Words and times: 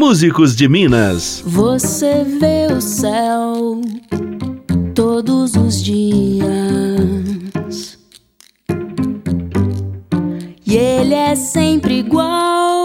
Músicos 0.00 0.56
de 0.56 0.66
Minas. 0.66 1.42
Você 1.44 2.24
vê 2.24 2.72
o 2.74 2.80
céu 2.80 3.82
todos 4.94 5.54
os 5.54 5.84
dias. 5.84 6.48
E 10.66 10.74
ele 10.74 11.12
é 11.12 11.34
sempre 11.34 11.98
igual. 11.98 12.79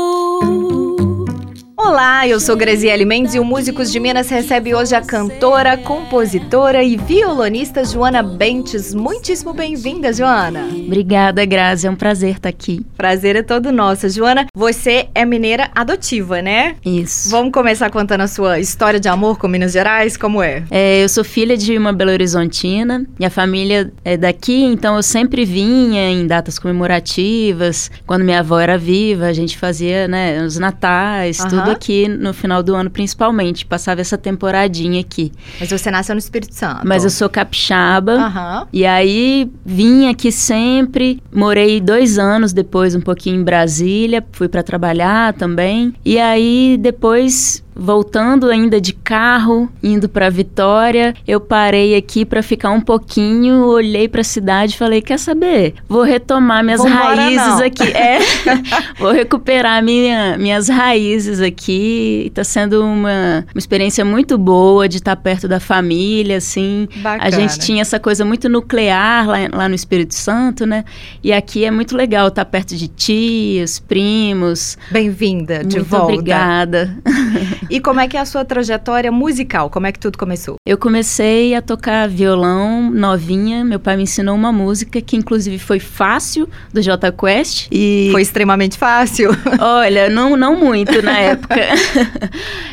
Olá, 1.88 2.28
eu 2.28 2.40
sou 2.40 2.58
Graziele 2.58 3.06
Mendes 3.06 3.36
e 3.36 3.40
o 3.40 3.46
Músicos 3.46 3.92
de 3.92 4.00
Minas 4.00 4.28
recebe 4.28 4.74
hoje 4.74 4.96
a 4.96 5.02
cantora, 5.02 5.78
compositora 5.78 6.84
e 6.84 6.98
violonista 6.98 7.86
Joana 7.86 8.24
Bentes. 8.24 8.92
Muitíssimo 8.92 9.54
bem-vinda, 9.54 10.12
Joana. 10.12 10.68
Obrigada, 10.68 11.46
Grazi. 11.46 11.86
É 11.86 11.92
um 11.92 11.96
prazer 11.96 12.38
estar 12.38 12.50
aqui. 12.50 12.84
Prazer 12.98 13.36
é 13.36 13.44
todo 13.44 13.72
nosso. 13.72 14.10
Joana, 14.10 14.48
você 14.56 15.10
é 15.14 15.24
mineira 15.26 15.70
adotiva, 15.76 16.42
né? 16.42 16.76
Isso. 16.84 17.30
Vamos 17.30 17.52
começar 17.54 17.92
contando 17.92 18.22
a 18.22 18.28
sua 18.28 18.60
história 18.60 19.00
de 19.00 19.08
amor 19.08 19.38
com 19.38 19.48
Minas 19.48 19.74
Gerais? 19.74 20.18
Como 20.18 20.42
é? 20.42 20.64
É, 20.72 21.04
eu 21.04 21.08
sou 21.08 21.24
filha 21.24 21.56
de 21.56 21.78
uma 21.78 21.94
Belo 21.94 22.10
Horizontina. 22.10 23.06
Minha 23.20 23.30
família 23.30 23.94
é 24.04 24.18
daqui, 24.18 24.64
então 24.64 24.96
eu 24.96 25.04
sempre 25.04 25.46
vinha 25.46 26.10
em 26.10 26.26
datas 26.26 26.58
comemorativas. 26.58 27.92
Quando 28.08 28.26
minha 28.26 28.40
avó 28.40 28.60
era 28.60 28.76
viva, 28.76 29.28
a 29.28 29.34
gente 29.34 29.56
fazia, 29.56 30.08
né, 30.08 30.44
os 30.44 30.58
natais, 30.58 31.40
Aham. 31.42 31.50
tudo 31.50 31.75
aqui 31.76 32.08
no 32.08 32.34
final 32.34 32.64
do 32.64 32.76
ano, 32.76 32.90
principalmente. 32.90 33.66
Passava 33.66 34.02
essa 34.02 34.18
temporadinha 34.18 35.02
aqui. 35.02 35.32
Mas 35.60 35.70
você 35.70 35.92
nasceu 35.92 36.16
no 36.16 36.20
Espírito 36.20 36.54
Santo. 36.54 36.86
Mas 36.86 37.04
eu 37.04 37.10
sou 37.10 37.30
capixaba. 37.30 38.14
Aham. 38.14 38.68
E 38.72 38.86
aí 38.86 39.52
vim 39.66 40.08
aqui 40.08 40.32
sempre, 40.32 41.22
morei 41.34 41.80
dois 41.80 42.18
anos 42.18 42.54
depois 42.54 42.96
um 42.96 43.02
pouquinho 43.02 43.42
em 43.42 43.44
Brasília, 43.44 44.26
fui 44.32 44.48
para 44.48 44.64
trabalhar 44.64 45.34
também. 45.34 45.94
E 46.04 46.20
aí 46.20 46.78
depois 46.80 47.65
voltando 47.76 48.50
ainda 48.50 48.80
de 48.80 48.94
carro, 48.94 49.70
indo 49.84 50.08
para 50.08 50.30
Vitória, 50.30 51.14
eu 51.28 51.40
parei 51.40 51.96
aqui 51.96 52.24
para 52.26 52.42
ficar 52.42 52.72
um 52.72 52.80
pouquinho, 52.80 53.66
olhei 53.66 54.08
para 54.08 54.22
a 54.22 54.24
cidade 54.24 54.74
e 54.74 54.78
falei: 54.78 55.02
"Quer 55.02 55.20
saber? 55.20 55.76
Vou 55.88 56.04
retomar 56.04 56.64
minhas 56.64 56.84
raízes 56.84 57.36
não." 57.48 57.66
aqui. 57.66 57.84
É. 57.84 58.20
Vou 58.98 59.12
recuperar 59.12 59.84
minha, 59.84 60.38
minhas 60.38 60.70
raízes 60.70 61.42
aqui. 61.42 62.32
Tá 62.34 62.44
sendo 62.44 62.84
uma, 62.84 63.46
uma 63.54 63.60
experiência 63.60 64.06
muito 64.06 64.38
boa 64.38 64.88
de 64.88 64.98
estar 64.98 65.16
perto 65.16 65.48
da 65.48 65.60
família, 65.60 66.38
assim. 66.38 66.88
Bacana. 66.98 67.24
A 67.24 67.30
gente 67.30 67.60
tinha 67.60 67.82
essa 67.82 68.00
coisa 68.00 68.24
muito 68.24 68.48
nuclear 68.48 69.28
lá, 69.28 69.38
lá 69.52 69.70
no 69.70 69.76
Espírito 69.76 70.14
Santo, 70.14 70.66
né? 70.66 70.86
E 71.24 71.34
aqui 71.34 71.66
é 71.66 71.72
muito 71.72 71.96
legal 71.96 72.28
estar 72.28 72.46
perto 72.46 72.76
de 72.76 72.88
tios, 72.88 73.80
primos. 73.80 74.78
Bem-vinda 74.92 75.64
de 75.64 75.78
muito 75.78 75.90
volta. 75.90 76.14
obrigada. 76.14 76.96
E 77.70 77.80
como 77.80 78.00
é 78.00 78.08
que 78.08 78.18
é 78.18 78.20
a 78.20 78.26
sua 78.26 78.44
trajetória 78.46 79.12
musical? 79.12 79.70
Como 79.70 79.88
é 79.88 79.92
que 79.92 80.00
tudo 80.00 80.18
começou? 80.18 80.56
Eu 80.66 80.78
comecei 80.78 81.56
a 81.56 81.62
tocar 81.62 82.08
violão 82.08 82.90
novinha. 82.92 83.64
Meu 83.64 83.80
pai 83.80 83.98
me 83.98 84.04
ensinou 84.04 84.36
uma 84.36 84.52
música 84.52 85.02
que, 85.02 85.16
inclusive, 85.16 85.58
foi 85.60 85.80
fácil 85.80 86.48
do 86.74 86.82
J 86.82 87.12
Quest. 87.12 87.68
E 87.72 88.10
Foi 88.12 88.22
extremamente 88.22 88.78
fácil. 88.78 89.30
Olha, 89.60 90.10
não, 90.10 90.36
não 90.38 90.56
muito 90.56 91.02
na 91.02 91.18
época. 91.20 91.56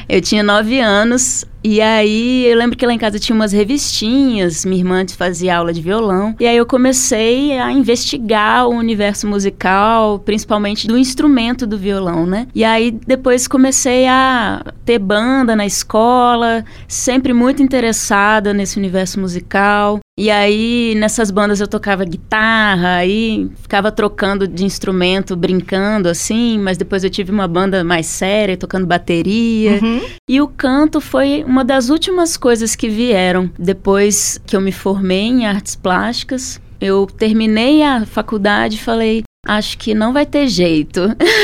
eu 0.09 0.21
tinha 0.21 0.43
nove 0.43 0.81
anos. 0.81 1.45
E 1.65 1.81
aí, 1.81 2.45
eu 2.47 2.59
lembro 2.59 2.77
que 2.77 2.85
lá 2.85 2.93
em 2.93 2.99
casa 2.99 3.21
tinha 3.21 3.37
umas 3.37 3.53
revistinhas, 3.53 4.65
minha 4.65 4.81
irmã 4.81 5.07
fazia 5.17 5.57
aula 5.57 5.73
de 5.73 5.81
violão. 5.81 6.35
E 6.41 6.47
aí 6.47 6.57
eu 6.57 6.67
comecei 6.67 7.57
a 7.57 7.71
investigar 7.71 8.67
o 8.67 8.71
universo 8.71 9.29
musical, 9.29 10.19
principalmente 10.19 10.89
do 10.89 10.99
instrumento 10.99 11.65
do 11.65 11.79
violão, 11.79 12.27
né? 12.27 12.49
E 12.53 12.65
aí 12.65 12.91
depois 12.91 13.47
comecei 13.47 14.09
a 14.09 14.65
ter 14.85 14.99
banda 14.99 15.55
na 15.55 15.67
escola, 15.67 16.65
sempre 16.89 17.33
muito 17.33 17.63
interessada 17.63 18.53
nesse 18.53 18.79
universo 18.79 19.21
musical. 19.21 20.01
E 20.19 20.31
aí, 20.31 20.95
nessas 20.97 21.31
bandas 21.31 21.61
eu 21.61 21.67
tocava 21.67 22.05
guitarra, 22.05 22.97
aí 22.97 23.51
ficava 23.57 23.91
trocando 23.91 24.47
de 24.47 24.65
instrumento, 24.65 25.35
brincando 25.35 26.09
assim, 26.09 26.59
mas 26.59 26.77
depois 26.77 27.03
eu 27.03 27.09
tive 27.09 27.33
uma 27.33 27.49
banda 27.49 27.83
mais 27.83 28.07
séria, 28.07 28.57
tocando 28.57 28.87
bateria. 28.87 29.81
Uhum. 29.83 30.01
E 30.29 30.41
o 30.41 30.49
canto 30.49 31.01
foi 31.01 31.43
uma 31.45 31.65
das 31.65 31.89
últimas 31.89 32.37
coisas 32.37 32.77
que 32.77 32.89
vieram 32.89 33.51
depois 33.59 34.39
que 34.47 34.55
eu 34.55 34.61
me 34.61 34.73
formei 34.73 35.29
em 35.29 35.47
artes 35.47 35.75
plásticas. 35.75 36.61
Eu 36.79 37.07
terminei 37.07 37.83
a 37.83 38.05
faculdade 38.05 38.77
e 38.77 38.81
falei, 38.81 39.23
acho 39.47 39.77
que 39.77 39.93
não 39.93 40.13
vai 40.13 40.25
ter 40.25 40.47
jeito. 40.47 41.01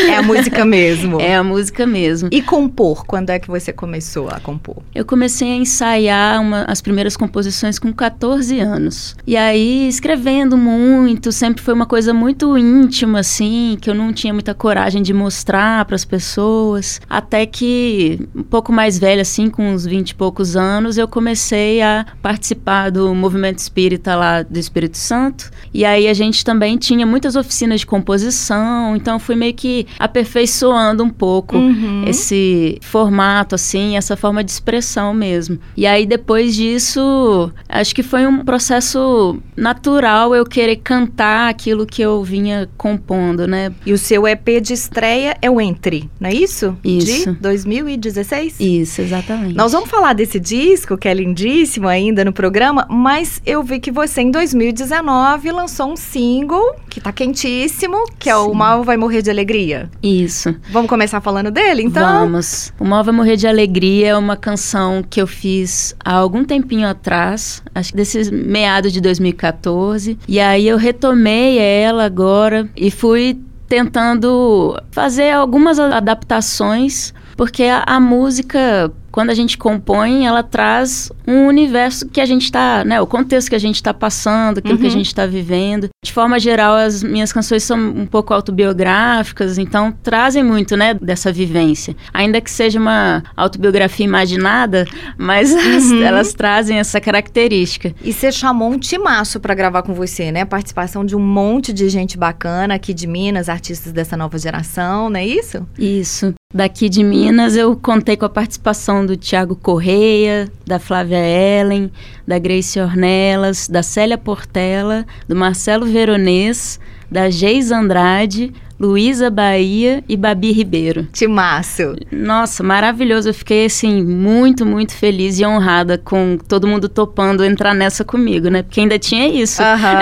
É 0.08 0.16
a 0.16 0.22
música 0.22 0.64
mesmo. 0.64 1.18
É 1.28 1.34
a 1.36 1.42
música 1.42 1.84
mesmo. 1.86 2.28
E 2.32 2.40
compor? 2.40 3.04
Quando 3.04 3.30
é 3.30 3.38
que 3.38 3.48
você 3.48 3.72
começou 3.72 4.28
a 4.30 4.38
compor? 4.40 4.76
Eu 4.94 5.04
comecei 5.04 5.50
a 5.52 5.56
ensaiar 5.56 6.40
uma- 6.40 6.62
as 6.64 6.80
primeiras 6.80 7.16
composições 7.16 7.78
com 7.78 7.92
14 7.92 8.58
anos. 8.60 9.16
E 9.26 9.36
aí, 9.36 9.88
escrevendo 9.88 10.56
muito, 10.56 11.32
sempre 11.32 11.62
foi 11.62 11.74
uma 11.74 11.86
coisa 11.86 12.14
muito 12.14 12.56
íntima, 12.56 13.18
assim, 13.20 13.76
que 13.80 13.90
eu 13.90 13.94
não 13.94 14.12
tinha 14.12 14.32
muita 14.32 14.54
coragem 14.54 15.02
de 15.02 15.12
mostrar 15.12 15.84
para 15.84 15.96
as 15.96 16.04
pessoas. 16.04 17.00
Até 17.10 17.44
que, 17.46 18.28
um 18.34 18.42
pouco 18.44 18.72
mais 18.72 18.98
velha, 18.98 19.22
assim, 19.22 19.50
com 19.50 19.70
uns 19.72 19.84
20 19.84 20.10
e 20.10 20.14
poucos 20.14 20.56
anos, 20.56 20.96
eu 20.98 21.08
comecei 21.08 21.82
a 21.82 22.06
participar 22.22 22.90
do 22.90 23.12
movimento 23.14 23.58
espírita 23.58 24.14
lá 24.14 24.42
do 24.42 24.58
Espírito 24.58 24.96
Santo. 24.96 25.50
E 25.74 25.84
aí 25.84 26.06
a 26.08 26.14
gente 26.14 26.44
também 26.44 26.78
tinha 26.78 27.04
muitas 27.04 27.34
oficinas 27.36 27.80
de 27.80 27.86
composição, 27.88 28.94
então 28.94 29.18
fui 29.18 29.34
meio 29.34 29.54
que 29.54 29.86
aperfeiçoando 29.98 31.02
um 31.02 31.10
pouco 31.10 31.56
Uhum. 31.56 32.04
esse 32.06 32.78
formato, 32.82 33.54
assim, 33.54 33.96
essa 33.96 34.16
forma 34.16 34.44
de 34.44 34.50
expressão 34.50 35.12
mesmo. 35.14 35.58
E 35.76 35.86
aí, 35.86 36.06
depois 36.06 36.54
disso, 36.54 37.50
acho 37.68 37.94
que 37.94 38.02
foi 38.02 38.26
um 38.26 38.44
processo 38.44 39.38
natural 39.56 40.34
eu 40.34 40.44
querer 40.44 40.76
cantar 40.76 41.48
aquilo 41.48 41.86
que 41.86 42.02
eu 42.02 42.22
vinha 42.22 42.68
compondo, 42.76 43.46
né? 43.46 43.72
E 43.84 43.92
o 43.92 43.98
seu 43.98 44.26
EP 44.26 44.60
de 44.60 44.72
estreia 44.74 45.36
é 45.40 45.50
o 45.50 45.60
Entre, 45.60 46.08
não 46.20 46.28
é 46.30 46.34
isso? 46.34 46.76
Isso. 46.84 47.32
De 47.32 47.40
2016? 47.40 48.60
Isso, 48.60 49.00
exatamente. 49.00 49.54
Nós 49.54 49.72
vamos 49.72 49.88
falar 49.88 50.12
desse 50.12 50.38
disco, 50.38 50.96
que 50.96 51.08
é 51.08 51.14
lindíssimo 51.14 51.88
ainda 51.88 52.24
no 52.24 52.32
programa, 52.32 52.86
mas 52.88 53.40
eu 53.44 53.62
vi 53.62 53.80
que 53.80 53.90
você, 53.90 54.20
em 54.22 54.30
2019, 54.30 55.50
lançou 55.50 55.92
um 55.92 55.96
single 55.96 56.76
que 56.88 57.00
tá 57.00 57.12
quentíssimo, 57.12 57.77
que 58.18 58.28
é 58.30 58.36
o 58.36 58.50
Sim. 58.50 58.54
Mal 58.56 58.82
Vai 58.82 58.96
Morrer 58.96 59.22
de 59.22 59.30
Alegria. 59.30 59.90
Isso. 60.02 60.54
Vamos 60.70 60.88
começar 60.88 61.20
falando 61.20 61.50
dele, 61.50 61.82
então? 61.82 62.20
Vamos. 62.26 62.72
O 62.80 62.84
Mal 62.84 63.04
Vai 63.04 63.14
Morrer 63.14 63.36
de 63.36 63.46
Alegria 63.46 64.08
é 64.08 64.16
uma 64.16 64.36
canção 64.36 65.02
que 65.08 65.20
eu 65.20 65.26
fiz 65.26 65.94
há 66.04 66.12
algum 66.14 66.44
tempinho 66.44 66.88
atrás, 66.88 67.62
acho 67.74 67.90
que 67.90 67.96
desses 67.96 68.30
meados 68.30 68.92
de 68.92 69.00
2014. 69.00 70.18
E 70.26 70.40
aí 70.40 70.66
eu 70.66 70.76
retomei 70.76 71.58
ela 71.58 72.04
agora 72.04 72.68
e 72.76 72.90
fui 72.90 73.38
tentando 73.68 74.80
fazer 74.90 75.30
algumas 75.30 75.78
adaptações, 75.78 77.12
porque 77.36 77.64
a, 77.64 77.84
a 77.86 78.00
música, 78.00 78.90
quando 79.12 79.30
a 79.30 79.34
gente 79.34 79.56
compõe, 79.56 80.26
ela 80.26 80.42
traz 80.42 81.10
um 81.26 81.46
universo 81.46 82.08
que 82.08 82.20
a 82.20 82.26
gente 82.26 82.44
está, 82.44 82.82
né, 82.84 83.00
o 83.00 83.06
contexto 83.06 83.48
que 83.50 83.54
a 83.54 83.58
gente 83.60 83.76
está 83.76 83.94
passando, 83.94 84.58
aquilo 84.58 84.76
que 84.78 84.84
a 84.84 84.88
Uhum. 84.88 84.90
gente 84.90 85.06
está 85.06 85.26
vivendo. 85.26 85.88
De 86.04 86.12
forma 86.12 86.38
geral, 86.38 86.76
as 86.76 87.02
minhas 87.02 87.32
canções 87.32 87.64
são 87.64 87.76
um 87.76 88.06
pouco 88.06 88.32
autobiográficas, 88.32 89.58
então 89.58 89.90
trazem 89.90 90.44
muito, 90.44 90.76
né, 90.76 90.94
dessa 90.94 91.32
vivência. 91.32 91.96
Ainda 92.14 92.40
que 92.40 92.48
seja 92.52 92.78
uma 92.78 93.24
autobiografia 93.36 94.06
imaginada, 94.06 94.86
mas 95.18 95.52
as- 95.52 95.90
Uhum. 95.90 96.00
elas 96.02 96.32
trazem 96.32 96.78
essa 96.78 97.00
característica. 97.00 97.92
E 98.04 98.12
você 98.12 98.30
chamou 98.30 98.70
um 98.70 98.78
timaço 98.78 99.40
pra 99.40 99.54
gravar 99.54 99.82
com 99.82 99.92
você, 99.92 100.30
né? 100.30 100.44
Participação 100.44 101.04
de 101.04 101.16
um 101.16 101.20
monte 101.20 101.72
de 101.72 101.88
gente 101.88 102.16
bacana 102.16 102.74
aqui 102.74 102.94
de 102.94 103.08
Minas, 103.08 103.48
artistas 103.48 103.92
dessa 103.92 104.16
nova 104.16 104.38
geração, 104.38 105.10
não 105.10 105.18
é 105.18 105.26
isso? 105.26 105.66
Isso. 105.76 106.32
Daqui 106.54 106.88
de 106.88 107.02
Minas, 107.04 107.56
eu 107.56 107.76
contei 107.76 108.16
com 108.16 108.24
a 108.24 108.28
participação 108.30 109.04
do 109.04 109.16
Tiago 109.16 109.54
Correia, 109.54 110.50
da 110.66 110.78
Flávia 110.78 111.18
Ellen, 111.18 111.90
da 112.26 112.38
Grace 112.38 112.80
Ornelas, 112.80 113.68
da 113.68 113.82
Célia 113.82 114.16
Portela, 114.16 115.04
do 115.28 115.36
Marcelo 115.36 115.84
Veronês, 115.88 116.78
da 117.10 117.30
Geis 117.30 117.72
Andrade, 117.72 118.52
Luísa 118.78 119.28
Bahia 119.28 120.04
e 120.08 120.16
Babi 120.16 120.52
Ribeiro. 120.52 121.08
Timaço. 121.12 121.96
Nossa, 122.12 122.62
maravilhoso. 122.62 123.28
Eu 123.28 123.34
fiquei, 123.34 123.66
assim, 123.66 124.04
muito, 124.04 124.64
muito 124.64 124.94
feliz 124.94 125.38
e 125.40 125.44
honrada 125.44 125.98
com 125.98 126.38
todo 126.46 126.68
mundo 126.68 126.88
topando 126.88 127.44
entrar 127.44 127.74
nessa 127.74 128.04
comigo, 128.04 128.48
né? 128.48 128.62
Porque 128.62 128.80
ainda 128.80 128.96
tinha 128.96 129.26
isso. 129.26 129.60
Aham. 129.60 129.98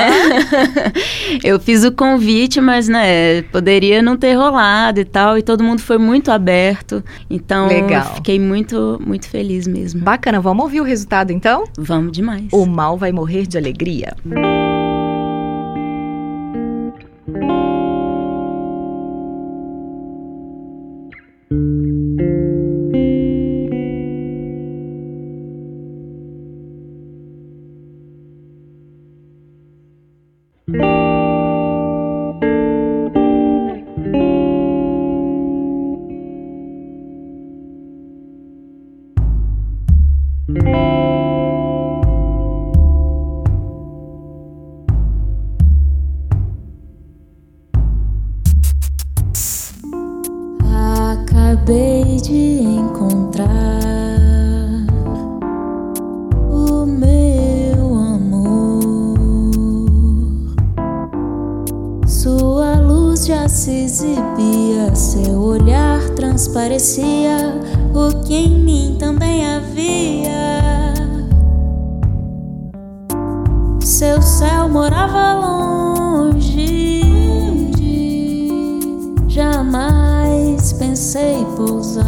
eu 1.42 1.58
fiz 1.58 1.84
o 1.84 1.92
convite, 1.92 2.60
mas, 2.60 2.86
né, 2.86 3.40
poderia 3.42 4.02
não 4.02 4.14
ter 4.14 4.34
rolado 4.34 5.00
e 5.00 5.04
tal. 5.06 5.38
E 5.38 5.42
todo 5.42 5.64
mundo 5.64 5.80
foi 5.80 5.96
muito 5.96 6.30
aberto. 6.30 7.02
Então, 7.30 7.68
Legal. 7.68 8.16
fiquei 8.16 8.38
muito, 8.38 9.00
muito 9.04 9.26
feliz 9.26 9.66
mesmo. 9.66 10.02
Bacana, 10.02 10.38
vamos 10.38 10.64
ouvir 10.64 10.82
o 10.82 10.84
resultado 10.84 11.32
então? 11.32 11.64
Vamos 11.78 12.12
demais. 12.12 12.48
O 12.52 12.66
mal 12.66 12.98
vai 12.98 13.10
morrer 13.10 13.46
de 13.46 13.56
alegria. 13.56 14.14
Acabei 14.26 14.65
seu 64.96 65.38
olhar 65.40 66.00
transparecia 66.14 67.60
o 67.94 68.24
que 68.24 68.34
em 68.34 68.58
mim 68.58 68.96
também 68.98 69.46
havia. 69.46 70.94
Seu 73.80 74.22
céu 74.22 74.68
morava 74.70 75.34
longe, 75.34 77.02
jamais 79.28 80.72
pensei 80.72 81.44
pousar. 81.56 82.06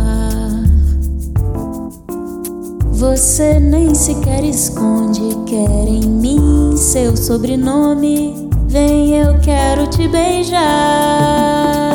Você 2.90 3.61
nem 3.61 3.94
sequer 3.94 4.43
esconde, 4.44 5.20
quer 5.46 5.87
em 5.87 6.08
mim 6.08 6.75
seu 6.76 7.14
sobrenome. 7.17 8.49
Vem, 8.67 9.14
eu 9.14 9.38
quero 9.40 9.87
te 9.88 10.08
beijar. 10.08 11.88